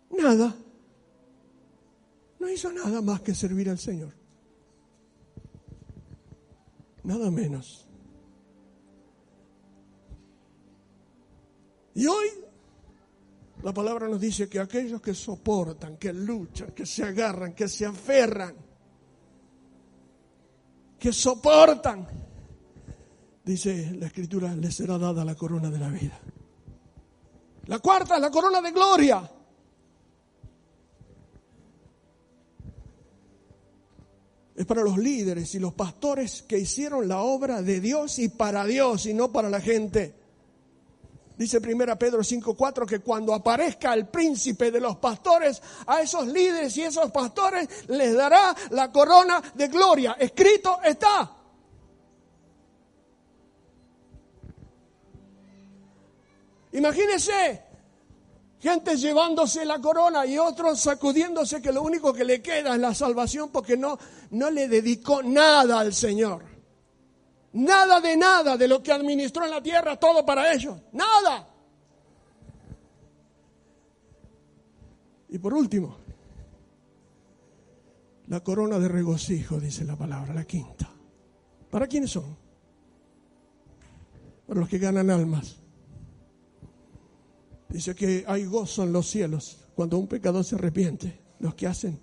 Nada. 0.10 0.56
No 2.40 2.50
hizo 2.50 2.72
nada 2.72 3.04
más 3.04 3.22
que 3.22 3.36
servir 3.36 3.70
al 3.70 3.78
Señor. 3.78 4.16
Nada 7.04 7.30
menos. 7.30 7.86
Y 11.96 12.08
hoy 12.08 12.28
la 13.64 13.74
palabra 13.74 14.08
nos 14.08 14.20
dice 14.20 14.50
que 14.50 14.60
aquellos 14.60 15.02
que 15.02 15.14
soportan, 15.14 15.98
que 15.98 16.12
luchan, 16.12 16.72
que 16.72 16.86
se 16.86 17.04
agarran, 17.04 17.54
que 17.54 17.68
se 17.68 17.86
aferran, 17.86 18.56
que 20.98 21.14
soportan, 21.14 22.08
dice 23.44 23.92
la 24.00 24.08
escritura, 24.08 24.56
les 24.56 24.76
será 24.76 24.98
dada 24.98 25.24
la 25.24 25.36
corona 25.36 25.70
de 25.70 25.80
la 25.80 25.90
vida. 25.90 26.20
La 27.68 27.80
cuarta 27.80 28.16
es 28.16 28.22
la 28.22 28.32
corona 28.32 28.62
de 28.62 28.72
gloria. 28.72 29.32
Es 34.56 34.66
para 34.66 34.82
los 34.82 34.98
líderes 34.98 35.54
y 35.56 35.60
los 35.60 35.74
pastores 35.74 36.44
que 36.44 36.58
hicieron 36.58 37.08
la 37.08 37.22
obra 37.22 37.62
de 37.62 37.80
Dios 37.80 38.20
y 38.20 38.30
para 38.30 38.66
Dios 38.66 39.06
y 39.06 39.14
no 39.14 39.32
para 39.32 39.50
la 39.50 39.62
gente. 39.62 40.21
Dice 41.42 41.58
1 41.58 41.98
Pedro 41.98 42.22
5:4 42.24 42.86
que 42.86 43.00
cuando 43.00 43.34
aparezca 43.34 43.96
el 43.96 44.08
príncipe 44.08 44.70
de 44.70 44.80
los 44.80 44.98
pastores, 44.98 45.60
a 45.88 46.00
esos 46.00 46.28
líderes 46.28 46.78
y 46.78 46.84
esos 46.84 47.10
pastores 47.10 47.68
les 47.88 48.14
dará 48.14 48.56
la 48.70 48.92
corona 48.92 49.42
de 49.56 49.68
gloria. 49.68 50.16
Escrito 50.20 50.78
está. 50.84 51.36
Imagínense, 56.74 57.64
gente 58.60 58.96
llevándose 58.96 59.66
la 59.66 59.82
corona 59.82 60.28
y 60.28 60.38
otros 60.38 60.80
sacudiéndose 60.80 61.60
que 61.60 61.72
lo 61.72 61.82
único 61.82 62.14
que 62.14 62.24
le 62.24 62.40
queda 62.44 62.76
es 62.76 62.80
la 62.80 62.94
salvación 62.94 63.50
porque 63.50 63.76
no, 63.76 63.98
no 64.30 64.52
le 64.52 64.68
dedicó 64.68 65.24
nada 65.24 65.80
al 65.80 65.92
Señor. 65.92 66.51
Nada 67.54 68.00
de 68.00 68.16
nada 68.16 68.56
de 68.56 68.68
lo 68.68 68.82
que 68.82 68.92
administró 68.92 69.46
en 69.46 69.52
la 69.52 69.62
tierra, 69.62 69.98
todo 69.98 70.26
para 70.26 70.54
ellos. 70.54 70.80
Nada. 70.94 71.48
Y 75.30 75.38
por 75.38 75.54
último, 75.54 75.98
la 78.28 78.42
corona 78.42 78.80
de 78.80 78.88
regocijo, 78.88 79.60
dice 79.60 79.84
la 79.84 79.96
palabra, 79.96 80.34
la 80.34 80.46
quinta. 80.46 80.90
¿Para 81.70 81.88
quiénes 81.88 82.12
son? 82.12 82.38
Para 84.48 84.60
los 84.60 84.70
que 84.70 84.78
ganan 84.78 85.10
almas. 85.10 85.58
Dice 87.70 87.96
que 87.96 88.26
hay 88.28 88.46
gozo 88.46 88.84
en 88.84 88.92
los 88.92 89.10
cielos 89.10 89.58
cuando 89.76 89.98
un 89.98 90.08
pecador 90.08 90.44
se 90.44 90.56
arrepiente, 90.56 91.20
los 91.40 91.56
que 91.56 91.68
hacen 91.68 92.00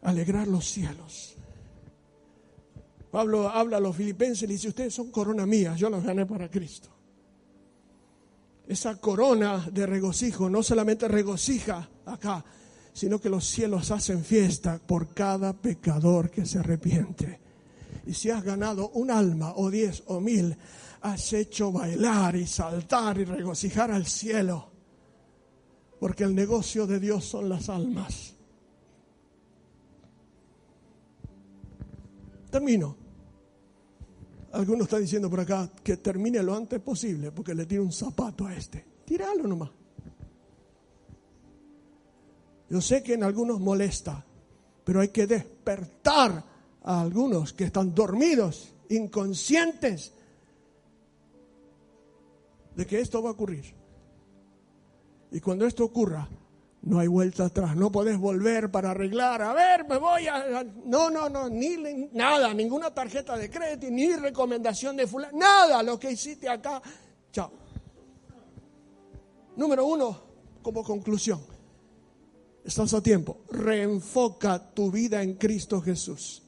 alegrar 0.00 0.48
los 0.48 0.64
cielos. 0.64 1.31
Pablo 3.12 3.46
habla 3.46 3.76
a 3.76 3.80
los 3.80 3.94
filipenses 3.94 4.44
y 4.44 4.54
dice, 4.54 4.68
ustedes 4.68 4.94
son 4.94 5.10
corona 5.10 5.44
mía, 5.44 5.76
yo 5.76 5.90
los 5.90 6.02
gané 6.02 6.24
para 6.24 6.50
Cristo. 6.50 6.88
Esa 8.66 8.96
corona 8.96 9.68
de 9.70 9.84
regocijo 9.84 10.48
no 10.48 10.62
solamente 10.62 11.06
regocija 11.08 11.90
acá, 12.06 12.42
sino 12.94 13.20
que 13.20 13.28
los 13.28 13.44
cielos 13.46 13.90
hacen 13.90 14.24
fiesta 14.24 14.80
por 14.84 15.12
cada 15.12 15.52
pecador 15.52 16.30
que 16.30 16.46
se 16.46 16.60
arrepiente. 16.60 17.38
Y 18.06 18.14
si 18.14 18.30
has 18.30 18.42
ganado 18.42 18.88
un 18.94 19.10
alma 19.10 19.52
o 19.56 19.70
diez 19.70 20.02
o 20.06 20.18
mil, 20.18 20.56
has 21.02 21.34
hecho 21.34 21.70
bailar 21.70 22.34
y 22.34 22.46
saltar 22.46 23.18
y 23.18 23.24
regocijar 23.24 23.90
al 23.90 24.06
cielo. 24.06 24.70
Porque 26.00 26.24
el 26.24 26.34
negocio 26.34 26.86
de 26.86 26.98
Dios 26.98 27.26
son 27.26 27.50
las 27.50 27.68
almas. 27.68 28.32
Termino. 32.50 33.01
Algunos 34.52 34.82
están 34.82 35.00
diciendo 35.00 35.30
por 35.30 35.40
acá 35.40 35.70
que 35.82 35.96
termine 35.96 36.42
lo 36.42 36.54
antes 36.54 36.80
posible 36.80 37.32
porque 37.32 37.54
le 37.54 37.64
tira 37.64 37.82
un 37.82 37.92
zapato 37.92 38.46
a 38.46 38.54
este. 38.54 38.84
Tíralo 39.04 39.46
nomás. 39.46 39.70
Yo 42.68 42.80
sé 42.80 43.02
que 43.02 43.14
en 43.14 43.22
algunos 43.22 43.60
molesta, 43.60 44.24
pero 44.84 45.00
hay 45.00 45.08
que 45.08 45.26
despertar 45.26 46.44
a 46.82 47.00
algunos 47.00 47.52
que 47.52 47.64
están 47.64 47.94
dormidos, 47.94 48.74
inconscientes 48.88 50.12
de 52.74 52.86
que 52.86 53.00
esto 53.00 53.22
va 53.22 53.30
a 53.30 53.32
ocurrir. 53.32 53.74
Y 55.30 55.40
cuando 55.40 55.66
esto 55.66 55.84
ocurra, 55.84 56.28
no 56.82 56.98
hay 56.98 57.06
vuelta 57.06 57.44
atrás, 57.46 57.76
no 57.76 57.92
podés 57.92 58.18
volver 58.18 58.70
para 58.70 58.90
arreglar. 58.90 59.40
A 59.42 59.52
ver, 59.52 59.86
me 59.88 59.98
voy 59.98 60.26
a. 60.26 60.64
No, 60.84 61.10
no, 61.10 61.28
no, 61.28 61.48
ni 61.48 61.76
nada, 62.12 62.52
ninguna 62.52 62.92
tarjeta 62.92 63.36
de 63.36 63.48
crédito, 63.48 63.90
ni 63.90 64.14
recomendación 64.16 64.96
de 64.96 65.06
fulano, 65.06 65.38
nada, 65.38 65.82
lo 65.82 65.98
que 65.98 66.10
hiciste 66.10 66.48
acá. 66.48 66.82
Chao. 67.32 67.52
Número 69.56 69.86
uno, 69.86 70.20
como 70.60 70.82
conclusión, 70.82 71.40
estás 72.64 72.94
a 72.94 73.02
tiempo, 73.02 73.42
reenfoca 73.50 74.58
tu 74.72 74.90
vida 74.90 75.22
en 75.22 75.34
Cristo 75.34 75.80
Jesús. 75.80 76.42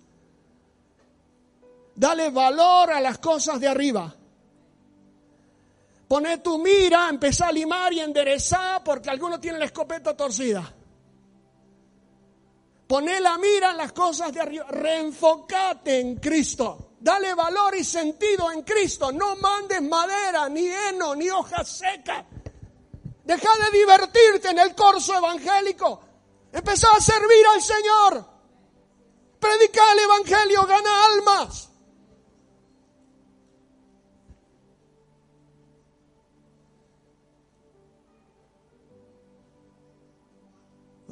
Dale 1.94 2.30
valor 2.30 2.90
a 2.90 3.00
las 3.00 3.18
cosas 3.18 3.60
de 3.60 3.68
arriba. 3.68 4.16
Poné 6.08 6.38
tu 6.38 6.58
mira, 6.58 7.08
empezá 7.08 7.48
a 7.48 7.52
limar 7.52 7.92
y 7.92 8.00
enderezar 8.00 8.84
porque 8.84 9.10
algunos 9.10 9.40
tienen 9.40 9.60
la 9.60 9.66
escopeta 9.66 10.16
torcida. 10.16 10.74
Poné 12.86 13.20
la 13.20 13.38
mira 13.38 13.70
en 13.70 13.78
las 13.78 13.92
cosas 13.92 14.32
de 14.32 14.40
arriba. 14.40 14.66
Reenfocate 14.68 16.00
en 16.00 16.16
Cristo. 16.16 16.92
Dale 17.00 17.34
valor 17.34 17.74
y 17.76 17.84
sentido 17.84 18.50
en 18.52 18.62
Cristo. 18.62 19.10
No 19.12 19.36
mandes 19.36 19.82
madera, 19.82 20.48
ni 20.48 20.66
heno, 20.66 21.14
ni 21.14 21.30
hojas 21.30 21.68
secas. 21.68 22.24
Deja 23.24 23.48
de 23.64 23.78
divertirte 23.78 24.50
en 24.50 24.58
el 24.58 24.74
corso 24.74 25.14
evangélico. 25.14 26.00
Empezá 26.52 26.88
a 26.92 27.00
servir 27.00 27.46
al 27.52 27.62
Señor. 27.62 28.34
Predica 29.40 29.92
el 29.92 29.98
Evangelio, 29.98 30.64
gana 30.66 31.06
almas. 31.06 31.70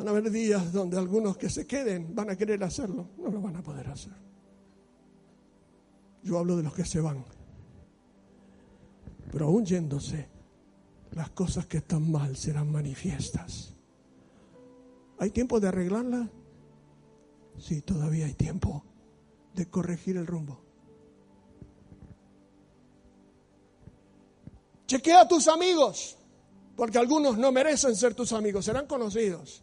Van 0.03 0.09
a 0.09 0.19
haber 0.19 0.33
días 0.33 0.73
donde 0.73 0.99
algunos 0.99 1.37
que 1.37 1.49
se 1.49 1.65
queden 1.65 2.13
van 2.13 2.29
a 2.29 2.35
querer 2.35 2.65
hacerlo, 2.65 3.11
no 3.19 3.31
lo 3.31 3.41
van 3.41 3.55
a 3.55 3.63
poder 3.63 3.87
hacer. 3.87 4.13
Yo 6.25 6.41
hablo 6.41 6.57
de 6.57 6.65
los 6.65 6.75
que 6.75 6.85
se 6.85 7.01
van. 7.01 7.25
Pero 9.31 9.47
aún 9.47 9.65
yéndose, 9.65 10.29
las 11.13 11.31
cosas 11.31 11.67
que 11.67 11.77
están 11.77 12.11
mal 12.11 12.37
serán 12.37 12.73
manifiestas. 12.73 13.75
¿Hay 15.21 15.31
tiempo 15.31 15.61
de 15.61 15.69
arreglarlas? 15.69 16.29
Sí, 17.61 17.83
todavía 17.83 18.27
hay 18.27 18.35
tiempo 18.35 18.83
de 19.55 19.71
corregir 19.71 20.17
el 20.17 20.27
rumbo. 20.27 20.65
Chequea 24.89 25.21
a 25.21 25.29
tus 25.29 25.47
amigos, 25.47 26.19
porque 26.75 26.99
algunos 26.99 27.39
no 27.39 27.53
merecen 27.53 27.95
ser 27.95 28.15
tus 28.15 28.33
amigos, 28.33 28.65
serán 28.65 28.89
conocidos. 28.89 29.63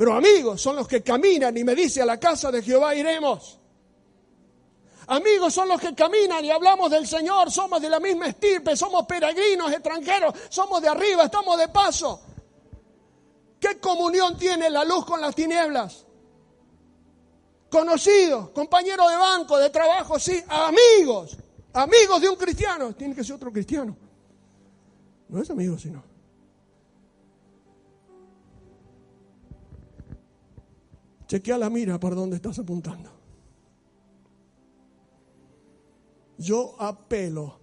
Pero 0.00 0.14
amigos 0.14 0.62
son 0.62 0.76
los 0.76 0.88
que 0.88 1.02
caminan 1.02 1.54
y 1.58 1.62
me 1.62 1.74
dice 1.74 2.00
a 2.00 2.06
la 2.06 2.18
casa 2.18 2.50
de 2.50 2.62
Jehová 2.62 2.94
iremos. 2.94 3.60
Amigos 5.08 5.52
son 5.52 5.68
los 5.68 5.78
que 5.78 5.94
caminan 5.94 6.42
y 6.42 6.50
hablamos 6.50 6.90
del 6.90 7.06
Señor, 7.06 7.50
somos 7.50 7.82
de 7.82 7.90
la 7.90 8.00
misma 8.00 8.28
estirpe, 8.28 8.74
somos 8.78 9.04
peregrinos, 9.04 9.70
extranjeros, 9.70 10.32
somos 10.48 10.80
de 10.80 10.88
arriba, 10.88 11.24
estamos 11.24 11.58
de 11.58 11.68
paso. 11.68 12.18
¿Qué 13.60 13.78
comunión 13.78 14.38
tiene 14.38 14.70
la 14.70 14.86
luz 14.86 15.04
con 15.04 15.20
las 15.20 15.34
tinieblas? 15.34 16.06
Conocidos, 17.68 18.52
compañeros 18.52 19.10
de 19.10 19.16
banco, 19.18 19.58
de 19.58 19.68
trabajo, 19.68 20.18
sí, 20.18 20.42
amigos, 20.48 21.36
amigos 21.74 22.22
de 22.22 22.28
un 22.30 22.36
cristiano, 22.36 22.94
tiene 22.94 23.14
que 23.14 23.22
ser 23.22 23.36
otro 23.36 23.52
cristiano. 23.52 23.94
No 25.28 25.42
es 25.42 25.50
amigo, 25.50 25.76
sino. 25.76 26.09
Chequea 31.30 31.58
la 31.58 31.70
mira 31.70 32.00
por 32.00 32.16
dónde 32.16 32.34
estás 32.34 32.58
apuntando. 32.58 33.08
Yo 36.38 36.74
apelo 36.82 37.60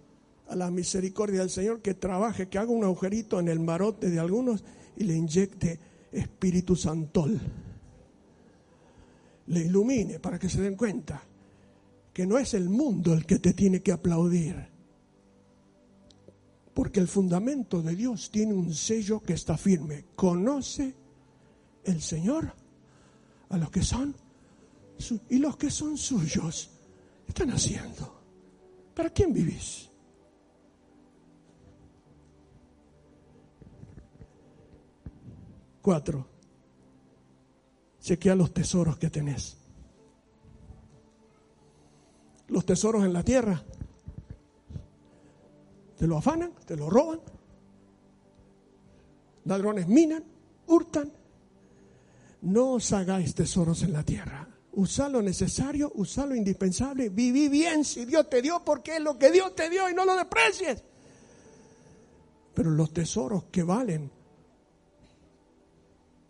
a 0.48 0.56
la 0.56 0.70
misericordia 0.70 1.40
del 1.40 1.50
Señor 1.50 1.82
que 1.82 1.92
trabaje, 1.92 2.48
que 2.48 2.56
haga 2.56 2.70
un 2.70 2.84
agujerito 2.84 3.38
en 3.38 3.48
el 3.48 3.60
marote 3.60 4.08
de 4.08 4.18
algunos 4.18 4.64
y 4.96 5.04
le 5.04 5.16
inyecte 5.16 5.78
Espíritu 6.10 6.76
Santol. 6.76 7.38
Le 9.48 9.60
ilumine 9.60 10.18
para 10.18 10.38
que 10.38 10.48
se 10.48 10.62
den 10.62 10.74
cuenta 10.74 11.22
que 12.14 12.26
no 12.26 12.38
es 12.38 12.54
el 12.54 12.70
mundo 12.70 13.12
el 13.12 13.26
que 13.26 13.38
te 13.38 13.52
tiene 13.52 13.82
que 13.82 13.92
aplaudir. 13.92 14.66
Porque 16.72 17.00
el 17.00 17.08
fundamento 17.08 17.82
de 17.82 17.94
Dios 17.94 18.30
tiene 18.30 18.54
un 18.54 18.72
sello 18.72 19.20
que 19.20 19.34
está 19.34 19.58
firme. 19.58 20.06
Conoce 20.16 20.94
el 21.84 22.00
Señor 22.00 22.57
a 23.50 23.56
los 23.56 23.70
que 23.70 23.82
son 23.82 24.14
y 25.28 25.38
los 25.38 25.56
que 25.56 25.70
son 25.70 25.96
suyos 25.96 26.70
están 27.26 27.50
haciendo. 27.50 28.20
¿Para 28.94 29.10
quién 29.10 29.32
vivís? 29.32 29.88
Cuatro. 35.80 36.26
Chequea 38.00 38.34
los 38.34 38.52
tesoros 38.52 38.98
que 38.98 39.10
tenés. 39.10 39.56
Los 42.48 42.66
tesoros 42.66 43.04
en 43.04 43.12
la 43.12 43.22
tierra. 43.22 43.62
Te 45.96 46.06
lo 46.06 46.16
afanan, 46.16 46.52
te 46.66 46.76
lo 46.76 46.90
roban. 46.90 47.20
Ladrones 49.44 49.88
minan, 49.88 50.24
hurtan, 50.66 51.12
no 52.42 52.72
os 52.72 52.92
hagáis 52.92 53.34
tesoros 53.34 53.82
en 53.82 53.92
la 53.92 54.02
tierra. 54.02 54.48
Usa 54.72 55.08
lo 55.08 55.22
necesario, 55.22 55.90
usa 55.94 56.26
lo 56.26 56.34
indispensable. 56.34 57.08
Viví 57.08 57.48
bien 57.48 57.84
si 57.84 58.04
Dios 58.04 58.28
te 58.30 58.40
dio, 58.42 58.64
porque 58.64 58.96
es 58.96 59.02
lo 59.02 59.18
que 59.18 59.30
Dios 59.30 59.54
te 59.54 59.68
dio 59.68 59.90
y 59.90 59.94
no 59.94 60.04
lo 60.04 60.14
desprecies. 60.14 60.82
Pero 62.54 62.70
los 62.70 62.92
tesoros 62.92 63.44
que 63.44 63.62
valen 63.62 64.10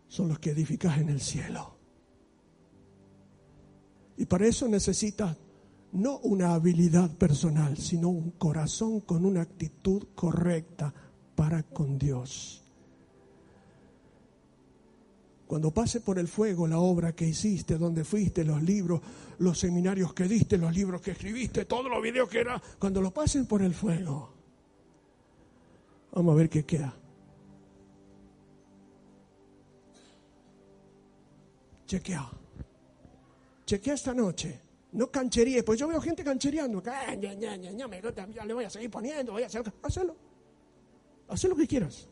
son 0.09 0.29
los 0.29 0.39
que 0.39 0.51
edificas 0.51 0.99
en 0.99 1.11
el 1.11 1.21
cielo. 1.21 1.77
Y 4.17 4.25
para 4.25 4.47
eso 4.47 4.67
necesitas 4.67 5.37
no 5.93 6.19
una 6.19 6.55
habilidad 6.55 7.11
personal, 7.17 7.77
sino 7.77 8.09
un 8.09 8.33
corazón 8.33 9.01
con 9.01 9.25
una 9.25 9.43
actitud 9.43 10.09
correcta 10.15 10.93
para 11.35 11.63
con 11.63 11.99
Dios. 11.99 12.68
Cuando 15.49 15.71
pase 15.71 16.03
por 16.03 16.19
el 16.19 16.29
fuego 16.29 16.69
la 16.69 16.79
obra 16.79 17.15
que 17.15 17.27
hiciste, 17.27 17.79
donde 17.79 18.05
fuiste, 18.05 18.45
los 18.45 18.63
libros, 18.63 19.01
los 19.39 19.59
seminarios 19.59 20.13
que 20.13 20.25
diste, 20.25 20.59
los 20.59 20.77
libros 20.77 21.01
que 21.01 21.13
escribiste, 21.13 21.65
todos 21.65 21.91
los 21.91 22.03
videos 22.03 22.29
que 22.29 22.41
era, 22.41 22.63
cuando 22.79 23.01
lo 23.01 23.11
pasen 23.11 23.47
por 23.47 23.63
el 23.63 23.73
fuego, 23.73 24.31
vamos 26.13 26.35
a 26.35 26.37
ver 26.37 26.51
qué 26.51 26.67
queda. 26.67 26.95
Chequea. 31.87 32.31
Chequea 33.65 33.95
esta 33.95 34.13
noche. 34.13 34.61
No 34.93 35.11
cancheríes, 35.11 35.65
pues 35.65 35.81
yo 35.81 35.89
veo 35.89 36.03
gente 36.03 36.23
canchereando. 36.23 36.83
Ah, 36.85 37.15
ya, 37.15 37.33
ya, 37.33 37.57
ya, 37.57 38.45
le 38.45 38.53
voy 38.53 38.65
a 38.65 38.71
seguir 38.71 38.91
poniendo, 38.91 39.33
voy 39.33 39.45
a 39.45 39.47
hacer. 39.47 39.63
Hazlo. 39.83 40.15
Haz 41.27 41.45
lo 41.45 41.57
que 41.57 41.67
quieras. 41.67 42.07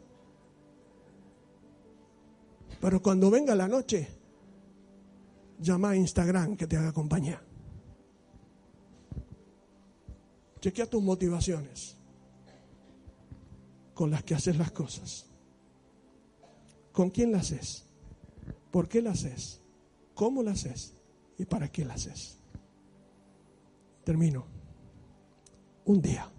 Pero 2.81 3.03
cuando 3.03 3.31
venga 3.31 3.55
la 3.55 3.69
noche, 3.69 4.09
llama 5.59 5.91
a 5.91 5.97
Instagram 5.97 6.57
que 6.57 6.67
te 6.67 6.77
haga 6.77 6.93
compañía. 6.93 7.43
Chequea 10.61 10.87
tus 10.87 11.03
motivaciones 11.03 11.97
con 13.95 14.11
las 14.11 14.23
que 14.25 14.35
haces 14.35 14.57
las 14.57 14.73
cosas. 14.73 15.27
¿Con 16.93 17.11
quién 17.11 17.33
las 17.33 17.53
haces? 17.53 17.85
¿Por 18.71 18.89
qué 18.89 19.01
las 19.01 19.25
haces? 19.25 19.61
¿Cómo 20.15 20.43
las 20.43 20.67
haces? 20.67 20.95
¿Y 21.39 21.45
para 21.45 21.71
qué 21.71 21.85
las 21.85 22.07
haces? 22.07 22.39
Termino. 24.05 24.47
Un 25.85 26.01
día. 26.01 26.31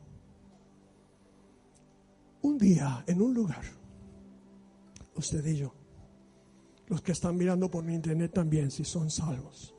Un 2.41 2.57
día 2.57 3.03
en 3.07 3.21
un 3.21 3.33
lugar. 3.33 3.63
Usted 5.15 5.45
y 5.45 5.57
yo 5.57 5.76
los 6.87 7.01
que 7.01 7.11
están 7.11 7.37
mirando 7.37 7.69
por 7.69 7.89
internet 7.89 8.31
también, 8.33 8.71
si 8.71 8.83
son 8.83 9.11
salvos. 9.11 9.75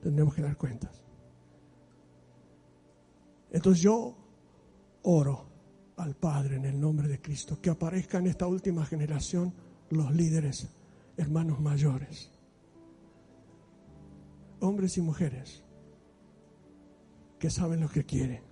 Tendremos 0.00 0.34
que 0.34 0.42
dar 0.42 0.56
cuentas. 0.56 1.04
Entonces 3.50 3.82
yo 3.82 4.16
oro 5.02 5.46
al 5.96 6.16
Padre 6.16 6.56
en 6.56 6.64
el 6.64 6.80
nombre 6.80 7.06
de 7.06 7.20
Cristo, 7.20 7.60
que 7.60 7.70
aparezca 7.70 8.18
en 8.18 8.26
esta 8.26 8.46
última 8.46 8.84
generación 8.86 9.52
los 9.90 10.10
líderes, 10.10 10.68
hermanos 11.18 11.60
mayores, 11.60 12.30
hombres 14.60 14.96
y 14.96 15.02
mujeres, 15.02 15.62
que 17.38 17.50
saben 17.50 17.80
lo 17.80 17.88
que 17.88 18.04
quieren. 18.04 18.42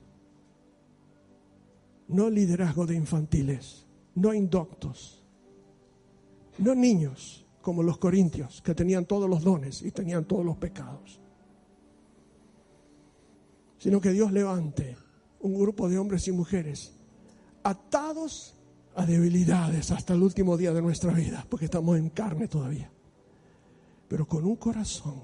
No 2.09 2.29
liderazgo 2.29 2.85
de 2.87 2.97
infantiles, 2.97 3.87
no 4.17 4.35
indoctos, 4.35 5.25
no 6.59 6.75
niños, 6.75 7.40
como 7.61 7.83
los 7.83 7.99
corintios, 7.99 8.63
que 8.63 8.75
tenían 8.75 9.07
todos 9.07 9.29
los 9.29 9.43
dones 9.43 9.83
y 9.83 9.91
tenían 9.91 10.25
todos 10.25 10.45
los 10.45 10.57
pecados. 10.57 11.21
Sino 13.79 14.01
que 14.01 14.11
Dios 14.11 14.33
levante 14.33 14.97
un 15.41 15.55
grupo 15.55 15.89
de 15.89 15.99
hombres 15.99 16.27
y 16.29 16.33
mujeres 16.33 16.93
atados 17.63 18.57
a 18.95 19.07
debilidades 19.07 19.91
hasta 19.91 20.15
el 20.15 20.23
último 20.23 20.57
día 20.57 20.73
de 20.73 20.83
nuestra 20.83 21.13
vida, 21.13 21.47
porque 21.49 21.67
estamos 21.67 21.99
en 21.99 22.11
carne 22.11 22.49
todavía, 22.49 22.91
pero 24.09 24.27
con 24.27 24.45
un 24.45 24.57
corazón 24.57 25.23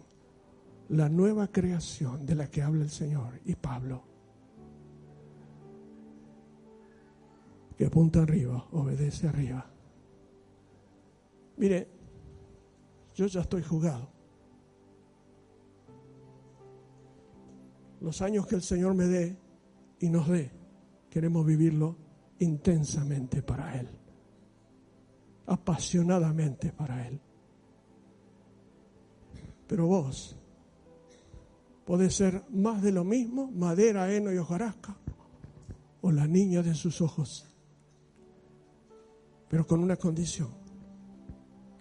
la 0.89 1.09
nueva 1.09 1.49
creación 1.49 2.24
de 2.24 2.34
la 2.34 2.49
que 2.49 2.62
habla 2.62 2.84
el 2.84 2.91
Señor 2.91 3.41
y 3.45 3.55
Pablo. 3.55 4.03
Que 7.76 7.87
apunta 7.87 8.22
arriba, 8.22 8.66
obedece 8.72 9.28
arriba. 9.28 9.68
Mire, 11.59 11.89
yo 13.17 13.27
ya 13.27 13.41
estoy 13.41 13.62
jugado. 13.62 14.11
Los 18.01 18.21
años 18.21 18.47
que 18.47 18.57
el 18.57 18.62
Señor 18.62 18.95
me 18.95 19.07
dé 19.07 19.37
y 20.01 20.11
nos 20.11 20.29
dé, 20.29 20.53
queremos 21.09 21.45
vivirlo 21.47 21.97
intensamente 22.39 23.43
para 23.43 23.81
Él, 23.81 23.89
apasionadamente 25.47 26.73
para 26.73 27.09
Él. 27.09 27.19
Pero 29.67 29.87
vos 29.87 30.37
podés 31.87 32.14
ser 32.14 32.45
más 32.51 32.83
de 32.83 32.93
lo 32.93 33.03
mismo, 33.03 33.51
madera, 33.51 34.12
heno 34.12 34.31
y 34.31 34.37
hojarasca, 34.37 34.95
o 36.03 36.12
la 36.12 36.27
niña 36.27 36.62
de 36.62 36.75
sus 36.75 37.01
ojos, 37.01 37.49
pero 39.49 39.67
con 39.67 39.81
una 39.81 39.97
condición, 39.97 40.51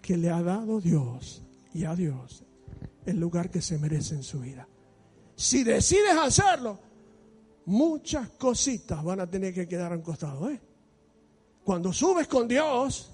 que 0.06 0.16
le 0.16 0.30
ha 0.30 0.40
dado 0.40 0.80
Dios 0.80 1.42
y 1.74 1.84
a 1.84 1.96
Dios 1.96 2.44
el 3.04 3.18
lugar 3.18 3.50
que 3.50 3.60
se 3.60 3.76
merece 3.76 4.14
en 4.14 4.22
su 4.22 4.38
vida. 4.38 4.68
Si 5.34 5.64
decides 5.64 6.16
hacerlo, 6.16 6.78
muchas 7.64 8.30
cositas 8.30 9.02
van 9.02 9.20
a 9.20 9.28
tener 9.28 9.52
que 9.52 9.66
quedar 9.66 9.92
a 9.92 9.96
un 9.96 10.02
costado. 10.02 10.48
¿eh? 10.48 10.60
Cuando 11.64 11.92
subes 11.92 12.28
con 12.28 12.46
Dios, 12.46 13.10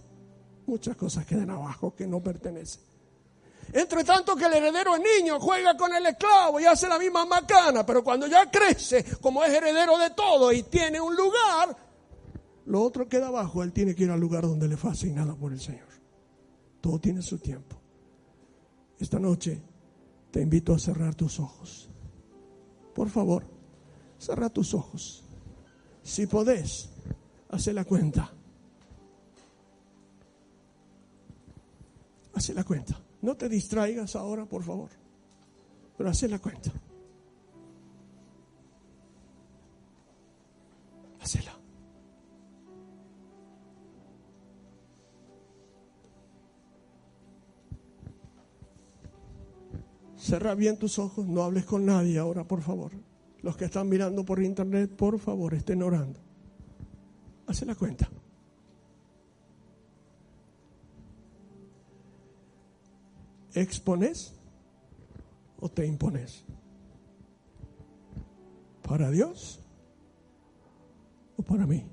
muchas 0.66 0.94
cosas 0.94 1.24
quedan 1.24 1.48
abajo 1.48 1.94
que 1.94 2.06
no 2.06 2.22
pertenecen. 2.22 2.82
Entre 3.72 4.04
tanto 4.04 4.36
que 4.36 4.44
el 4.44 4.52
heredero 4.52 4.94
es 4.94 5.02
niño, 5.18 5.40
juega 5.40 5.74
con 5.78 5.94
el 5.94 6.04
esclavo 6.04 6.60
y 6.60 6.66
hace 6.66 6.88
la 6.88 6.98
misma 6.98 7.24
macana, 7.24 7.86
pero 7.86 8.04
cuando 8.04 8.26
ya 8.26 8.50
crece, 8.50 9.02
como 9.18 9.42
es 9.42 9.50
heredero 9.50 9.96
de 9.96 10.10
todo 10.10 10.52
y 10.52 10.62
tiene 10.64 11.00
un 11.00 11.16
lugar, 11.16 11.74
lo 12.66 12.82
otro 12.82 13.08
queda 13.08 13.28
abajo, 13.28 13.62
él 13.62 13.72
tiene 13.72 13.94
que 13.94 14.04
ir 14.04 14.10
al 14.10 14.20
lugar 14.20 14.42
donde 14.42 14.68
le 14.68 14.76
fue 14.76 14.90
asignado 14.90 15.36
por 15.36 15.52
el 15.52 15.60
Señor. 15.60 15.91
Todo 16.82 16.98
tiene 16.98 17.22
su 17.22 17.38
tiempo. 17.38 17.76
Esta 18.98 19.18
noche 19.18 19.62
te 20.32 20.42
invito 20.42 20.74
a 20.74 20.78
cerrar 20.78 21.14
tus 21.14 21.38
ojos. 21.38 21.88
Por 22.92 23.08
favor, 23.08 23.44
cerra 24.18 24.50
tus 24.50 24.74
ojos. 24.74 25.22
Si 26.02 26.26
podés, 26.26 26.90
hace 27.50 27.72
la 27.72 27.84
cuenta. 27.84 28.32
Hace 32.34 32.52
la 32.52 32.64
cuenta. 32.64 33.00
No 33.20 33.36
te 33.36 33.48
distraigas 33.48 34.16
ahora, 34.16 34.44
por 34.44 34.64
favor. 34.64 34.90
Pero 35.96 36.10
hace 36.10 36.26
la 36.26 36.40
cuenta. 36.40 36.72
Hacela. 41.20 41.61
Cerra 50.22 50.54
bien 50.54 50.78
tus 50.78 51.00
ojos, 51.00 51.26
no 51.26 51.42
hables 51.42 51.64
con 51.64 51.84
nadie 51.84 52.16
ahora, 52.16 52.44
por 52.44 52.62
favor. 52.62 52.92
Los 53.40 53.56
que 53.56 53.64
están 53.64 53.88
mirando 53.88 54.24
por 54.24 54.40
internet, 54.40 54.88
por 54.88 55.18
favor, 55.18 55.52
estén 55.52 55.82
orando. 55.82 56.20
Hace 57.48 57.66
la 57.66 57.74
cuenta. 57.74 58.08
¿Expones 63.52 64.32
o 65.58 65.68
te 65.68 65.84
impones? 65.84 66.44
¿Para 68.80 69.10
Dios 69.10 69.58
o 71.36 71.42
para 71.42 71.66
mí? 71.66 71.84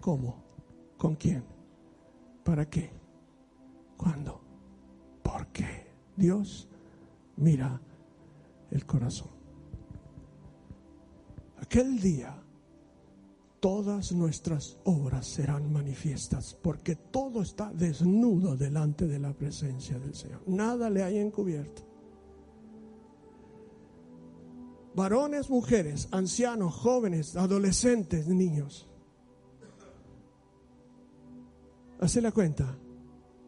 ¿Cómo? 0.00 0.42
¿Con 0.98 1.14
quién? 1.14 1.44
¿Para 2.42 2.68
qué? 2.68 2.90
¿Cuándo? 3.96 4.40
¿Por 5.22 5.46
qué? 5.52 5.79
Dios 6.20 6.68
mira 7.38 7.80
el 8.70 8.86
corazón. 8.86 9.30
Aquel 11.58 11.98
día 12.00 12.36
todas 13.58 14.12
nuestras 14.12 14.78
obras 14.84 15.26
serán 15.26 15.72
manifiestas, 15.72 16.56
porque 16.62 16.96
todo 16.96 17.42
está 17.42 17.72
desnudo 17.72 18.56
delante 18.56 19.06
de 19.06 19.18
la 19.18 19.32
presencia 19.32 19.98
del 19.98 20.14
Señor. 20.14 20.42
Nada 20.46 20.88
le 20.90 21.02
hay 21.02 21.18
encubierto. 21.18 21.82
Varones, 24.94 25.48
mujeres, 25.50 26.08
ancianos, 26.10 26.74
jóvenes, 26.74 27.36
adolescentes, 27.36 28.28
niños. 28.28 28.88
Hace 32.00 32.20
la 32.20 32.32
cuenta 32.32 32.76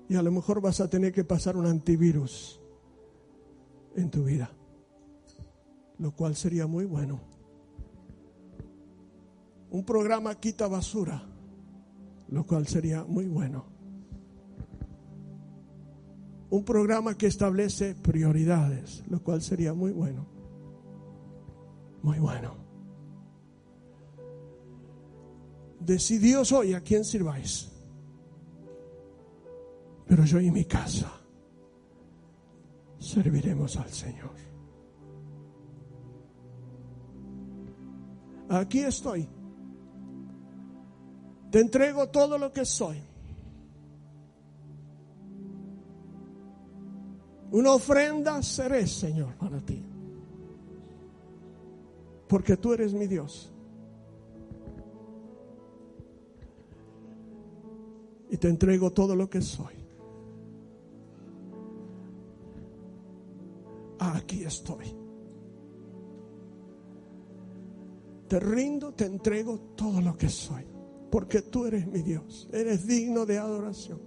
y 0.08 0.14
a 0.14 0.22
lo 0.22 0.30
mejor 0.30 0.60
vas 0.60 0.80
a 0.80 0.88
tener 0.88 1.12
que 1.12 1.24
pasar 1.24 1.56
un 1.56 1.66
antivirus 1.66 2.61
en 3.96 4.10
tu 4.10 4.24
vida, 4.24 4.50
lo 5.98 6.12
cual 6.12 6.36
sería 6.36 6.66
muy 6.66 6.84
bueno. 6.84 7.20
Un 9.70 9.84
programa 9.84 10.34
quita 10.38 10.68
basura, 10.68 11.22
lo 12.28 12.46
cual 12.46 12.66
sería 12.66 13.04
muy 13.04 13.26
bueno. 13.26 13.64
Un 16.50 16.64
programa 16.64 17.16
que 17.16 17.26
establece 17.26 17.94
prioridades, 17.94 19.02
lo 19.08 19.22
cual 19.22 19.40
sería 19.40 19.72
muy 19.72 19.92
bueno. 19.92 20.26
Muy 22.02 22.18
bueno. 22.18 22.56
Decidíos 25.80 26.52
hoy 26.52 26.74
a 26.74 26.82
quién 26.82 27.04
sirváis. 27.04 27.70
Pero 30.06 30.24
yo 30.24 30.40
y 30.40 30.50
mi 30.50 30.66
casa 30.66 31.21
serviremos 33.02 33.76
al 33.76 33.90
Señor. 33.90 34.30
Aquí 38.48 38.80
estoy. 38.80 39.28
Te 41.50 41.60
entrego 41.60 42.08
todo 42.08 42.38
lo 42.38 42.52
que 42.52 42.64
soy. 42.64 42.98
Una 47.50 47.72
ofrenda 47.72 48.42
seré, 48.42 48.86
Señor, 48.86 49.34
para 49.34 49.60
ti. 49.60 49.82
Porque 52.28 52.56
tú 52.56 52.72
eres 52.72 52.94
mi 52.94 53.06
Dios. 53.06 53.52
Y 58.30 58.38
te 58.38 58.48
entrego 58.48 58.90
todo 58.90 59.14
lo 59.14 59.28
que 59.28 59.42
soy. 59.42 59.81
Aquí 64.10 64.44
estoy. 64.44 64.86
Te 68.28 68.40
rindo, 68.40 68.92
te 68.94 69.06
entrego 69.06 69.58
todo 69.76 70.00
lo 70.00 70.16
que 70.16 70.28
soy, 70.28 70.64
porque 71.10 71.42
tú 71.42 71.66
eres 71.66 71.86
mi 71.86 72.02
Dios, 72.02 72.48
eres 72.52 72.86
digno 72.86 73.26
de 73.26 73.38
adoración. 73.38 74.00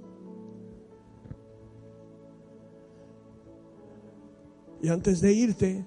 Y 4.82 4.90
antes 4.90 5.22
de 5.22 5.34
irte, 5.34 5.86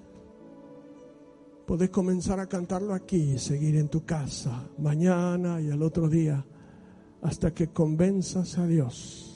podés 1.65 1.89
comenzar 1.89 2.39
a 2.39 2.47
cantarlo 2.47 2.93
aquí 2.93 3.33
y 3.33 3.37
seguir 3.37 3.75
en 3.75 3.89
tu 3.89 4.03
casa 4.03 4.69
mañana 4.77 5.61
y 5.61 5.69
al 5.69 5.83
otro 5.83 6.09
día 6.09 6.45
hasta 7.21 7.53
que 7.53 7.67
convenzas 7.67 8.57
a 8.57 8.65
Dios 8.65 9.28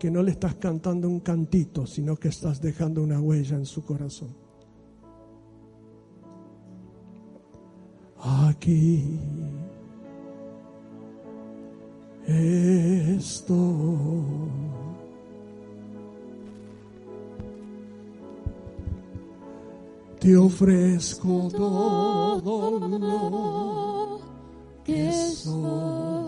que 0.00 0.10
no 0.10 0.22
le 0.22 0.30
estás 0.30 0.54
cantando 0.54 1.06
un 1.10 1.20
cantito, 1.20 1.86
sino 1.86 2.16
que 2.16 2.28
estás 2.28 2.58
dejando 2.58 3.02
una 3.02 3.20
huella 3.20 3.56
en 3.56 3.66
su 3.66 3.84
corazón. 3.84 4.34
Aquí 8.18 9.20
esto 12.26 13.54
Te 20.18 20.36
ofrezco 20.36 21.48
todo 21.50 22.88
lo 22.88 24.20
que 24.84 25.10
soy. 25.12 26.19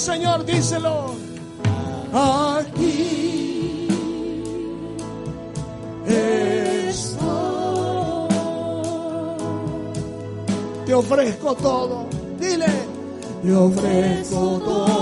Señor, 0.07 0.45
díselo. 0.45 1.15
Aquí 2.13 3.89
estoy. 6.05 7.27
Te 10.85 10.93
ofrezco 10.93 11.55
todo. 11.55 12.05
Dile, 12.39 12.67
te 13.43 13.53
ofrezco 13.53 14.61
todo 14.63 14.96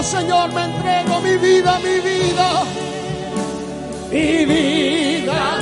Señor, 0.00 0.52
me 0.52 0.64
entrego 0.64 1.20
mi 1.20 1.36
vida, 1.36 1.78
mi 1.78 2.00
vida. 2.00 2.64
Mi 4.10 4.44
vida 4.44 5.58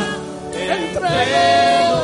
te 0.53 0.73
entrego 0.73 2.01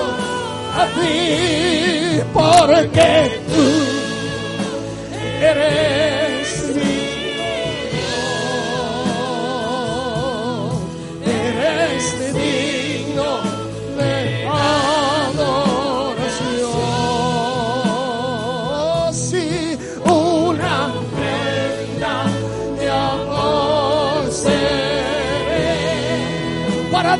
a 0.77 0.87
ti 0.95 2.21
porque 2.33 3.41
tú 3.49 3.86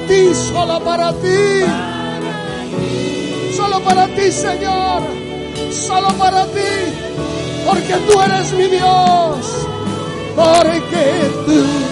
ti, 0.09 0.35
solo 0.35 0.81
para 0.81 1.13
ti. 1.13 1.65
Solo 3.57 3.81
para 3.81 4.07
ti, 4.09 4.31
Señor. 4.31 5.03
Solo 5.71 6.09
para 6.19 6.45
ti. 6.47 6.73
Porque 7.67 7.95
tú 8.07 8.21
eres 8.21 8.53
mi 8.53 8.67
Dios. 8.69 9.67
Porque 10.35 11.31
tú 11.47 11.86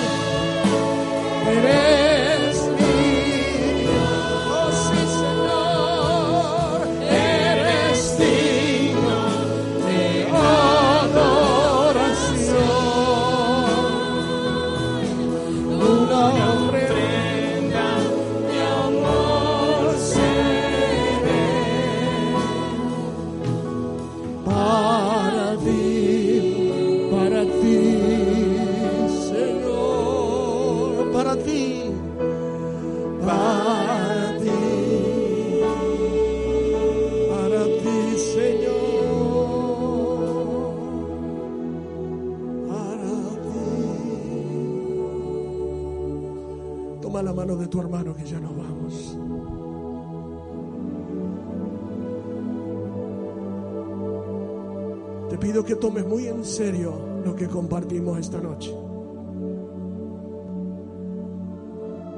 serio 56.55 56.95
lo 57.25 57.35
que 57.35 57.49
compartimos 57.49 58.19
esta 58.19 58.41
noche. 58.41 58.73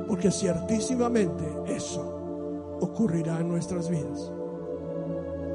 Porque 0.06 0.30
ciertísimamente 0.30 1.44
eso 1.66 2.78
ocurrirá 2.80 3.40
en 3.40 3.48
nuestras 3.48 3.88
vidas. 3.88 4.30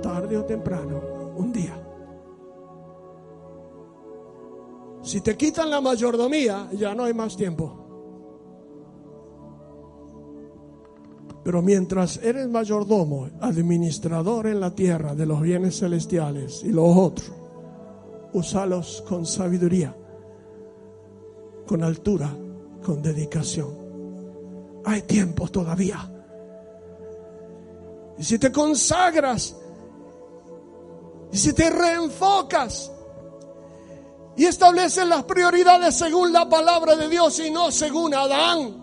Tarde 0.01 0.35
o 0.35 0.45
temprano, 0.45 0.99
un 1.37 1.53
día. 1.53 1.77
Si 5.03 5.21
te 5.21 5.37
quitan 5.37 5.69
la 5.69 5.79
mayordomía, 5.79 6.69
ya 6.73 6.95
no 6.95 7.03
hay 7.03 7.13
más 7.13 7.37
tiempo. 7.37 7.77
Pero 11.43 11.61
mientras 11.61 12.17
eres 12.17 12.47
mayordomo, 12.49 13.29
administrador 13.41 14.47
en 14.47 14.59
la 14.59 14.75
tierra 14.75 15.15
de 15.15 15.25
los 15.25 15.41
bienes 15.41 15.79
celestiales 15.79 16.63
y 16.63 16.69
los 16.69 16.95
otros, 16.95 17.40
úsalos 18.33 19.03
con 19.07 19.25
sabiduría, 19.25 19.95
con 21.67 21.83
altura, 21.83 22.29
con 22.83 23.01
dedicación. 23.01 23.69
Hay 24.85 25.01
tiempo 25.03 25.47
todavía. 25.47 26.09
Y 28.17 28.23
si 28.23 28.37
te 28.39 28.51
consagras, 28.51 29.55
y 31.31 31.37
si 31.37 31.53
te 31.53 31.69
reenfocas, 31.69 32.91
y 34.35 34.45
estableces 34.45 35.07
las 35.07 35.23
prioridades 35.23 35.95
según 35.95 36.31
la 36.31 36.47
palabra 36.47 36.95
de 36.95 37.09
Dios 37.09 37.39
y 37.39 37.51
no 37.51 37.71
según 37.71 38.13
Adán, 38.13 38.81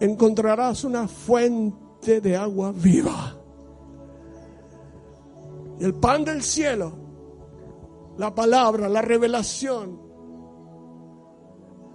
encontrarás 0.00 0.84
una 0.84 1.08
fuente 1.08 2.20
de 2.20 2.36
agua 2.36 2.72
viva. 2.74 3.37
El 5.80 5.94
pan 5.94 6.24
del 6.24 6.42
cielo, 6.42 6.92
la 8.16 8.34
palabra, 8.34 8.88
la 8.88 9.00
revelación, 9.00 10.00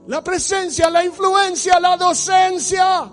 la 0.08 0.24
presencia, 0.24 0.90
la 0.90 1.04
influencia, 1.04 1.80
la 1.80 1.98
docencia. 1.98 3.12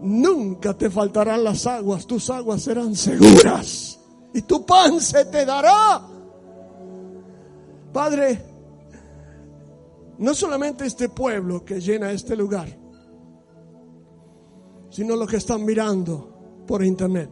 Nunca 0.00 0.74
te 0.74 0.90
faltarán 0.90 1.42
las 1.42 1.66
aguas, 1.66 2.06
tus 2.06 2.30
aguas 2.30 2.62
serán 2.62 2.94
seguras 2.94 3.98
y 4.34 4.42
tu 4.42 4.64
pan 4.64 5.00
se 5.00 5.24
te 5.26 5.44
dará. 5.44 6.02
Padre, 7.92 8.44
no 10.18 10.34
solamente 10.34 10.86
este 10.86 11.08
pueblo 11.08 11.64
que 11.64 11.80
llena 11.80 12.10
este 12.10 12.36
lugar, 12.36 12.68
sino 14.90 15.16
los 15.16 15.28
que 15.28 15.36
están 15.36 15.64
mirando 15.64 16.64
por 16.66 16.84
internet, 16.84 17.30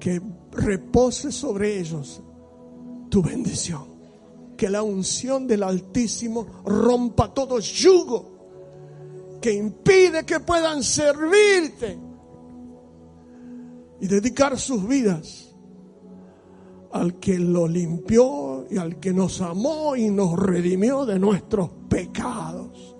que 0.00 0.20
repose 0.50 1.30
sobre 1.30 1.78
ellos 1.78 2.20
tu 3.08 3.22
bendición, 3.22 3.84
que 4.56 4.68
la 4.68 4.82
unción 4.82 5.46
del 5.46 5.62
Altísimo 5.62 6.46
rompa 6.64 7.32
todo 7.32 7.60
yugo 7.60 8.40
que 9.40 9.52
impide 9.52 10.24
que 10.24 10.40
puedan 10.40 10.82
servirte 10.82 11.98
y 14.00 14.06
dedicar 14.06 14.58
sus 14.58 14.86
vidas 14.86 15.54
al 16.92 17.18
que 17.18 17.38
lo 17.38 17.66
limpió 17.66 18.66
y 18.70 18.76
al 18.76 18.98
que 18.98 19.12
nos 19.12 19.40
amó 19.40 19.96
y 19.96 20.10
nos 20.10 20.38
redimió 20.38 21.06
de 21.06 21.18
nuestros 21.18 21.70
pecados. 21.88 22.96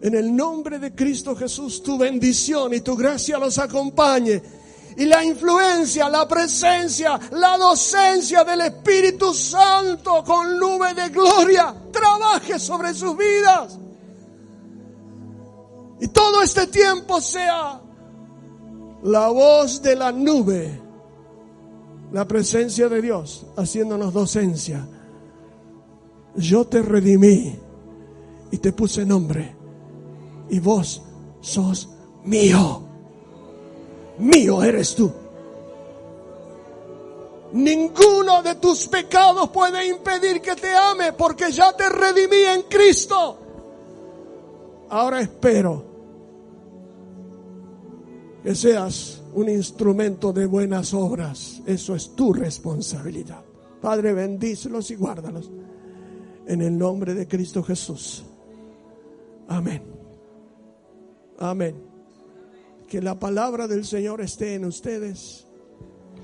En 0.00 0.14
el 0.14 0.34
nombre 0.34 0.78
de 0.78 0.94
Cristo 0.94 1.34
Jesús, 1.34 1.82
tu 1.82 1.98
bendición 1.98 2.72
y 2.72 2.80
tu 2.80 2.96
gracia 2.96 3.36
los 3.38 3.58
acompañe. 3.58 4.40
Y 4.98 5.06
la 5.06 5.24
influencia, 5.24 6.08
la 6.08 6.26
presencia, 6.26 7.20
la 7.30 7.56
docencia 7.56 8.42
del 8.42 8.62
Espíritu 8.62 9.32
Santo 9.32 10.24
con 10.24 10.58
nube 10.58 10.92
de 10.92 11.08
gloria 11.10 11.72
trabaje 11.92 12.58
sobre 12.58 12.92
sus 12.92 13.16
vidas. 13.16 13.78
Y 16.00 16.08
todo 16.08 16.42
este 16.42 16.66
tiempo 16.66 17.20
sea 17.20 17.80
la 19.04 19.28
voz 19.28 19.80
de 19.82 19.94
la 19.94 20.10
nube, 20.10 20.80
la 22.10 22.26
presencia 22.26 22.88
de 22.88 23.00
Dios 23.00 23.46
haciéndonos 23.56 24.12
docencia. 24.12 24.84
Yo 26.34 26.66
te 26.66 26.82
redimí 26.82 27.56
y 28.50 28.58
te 28.58 28.72
puse 28.72 29.06
nombre 29.06 29.54
y 30.50 30.58
vos 30.58 31.02
sos 31.40 31.88
mío. 32.24 32.87
Mío 34.18 34.62
eres 34.62 34.94
tú. 34.94 35.12
Ninguno 37.52 38.42
de 38.42 38.56
tus 38.56 38.88
pecados 38.88 39.48
puede 39.50 39.86
impedir 39.86 40.40
que 40.40 40.54
te 40.54 40.74
ame 40.74 41.12
porque 41.14 41.50
ya 41.50 41.74
te 41.74 41.88
redimí 41.88 42.42
en 42.42 42.62
Cristo. 42.62 43.38
Ahora 44.90 45.20
espero 45.20 45.84
que 48.42 48.54
seas 48.54 49.22
un 49.34 49.48
instrumento 49.48 50.32
de 50.32 50.46
buenas 50.46 50.92
obras. 50.92 51.62
Eso 51.66 51.94
es 51.94 52.14
tu 52.14 52.32
responsabilidad. 52.32 53.42
Padre, 53.80 54.12
bendícelos 54.12 54.90
y 54.90 54.96
guárdalos. 54.96 55.50
En 56.46 56.62
el 56.62 56.76
nombre 56.76 57.14
de 57.14 57.26
Cristo 57.26 57.62
Jesús. 57.62 58.24
Amén. 59.48 59.82
Amén. 61.38 61.87
Que 62.88 63.02
la 63.02 63.18
palabra 63.18 63.68
del 63.68 63.84
Señor 63.84 64.20
esté 64.22 64.54
en 64.54 64.64
ustedes 64.64 65.46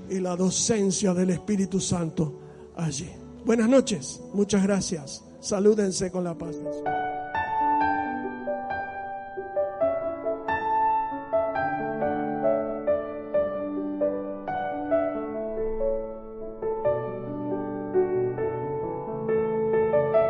y 0.08 0.18
la 0.18 0.34
docencia 0.34 1.12
del 1.12 1.30
Espíritu 1.30 1.78
Santo 1.78 2.40
allí. 2.76 3.10
Buenas 3.44 3.68
noches. 3.68 4.22
Muchas 4.32 4.62
gracias. 4.62 5.22
Salúdense 5.40 6.10
con 6.10 6.24
la 6.24 6.36
paz. 6.36 6.56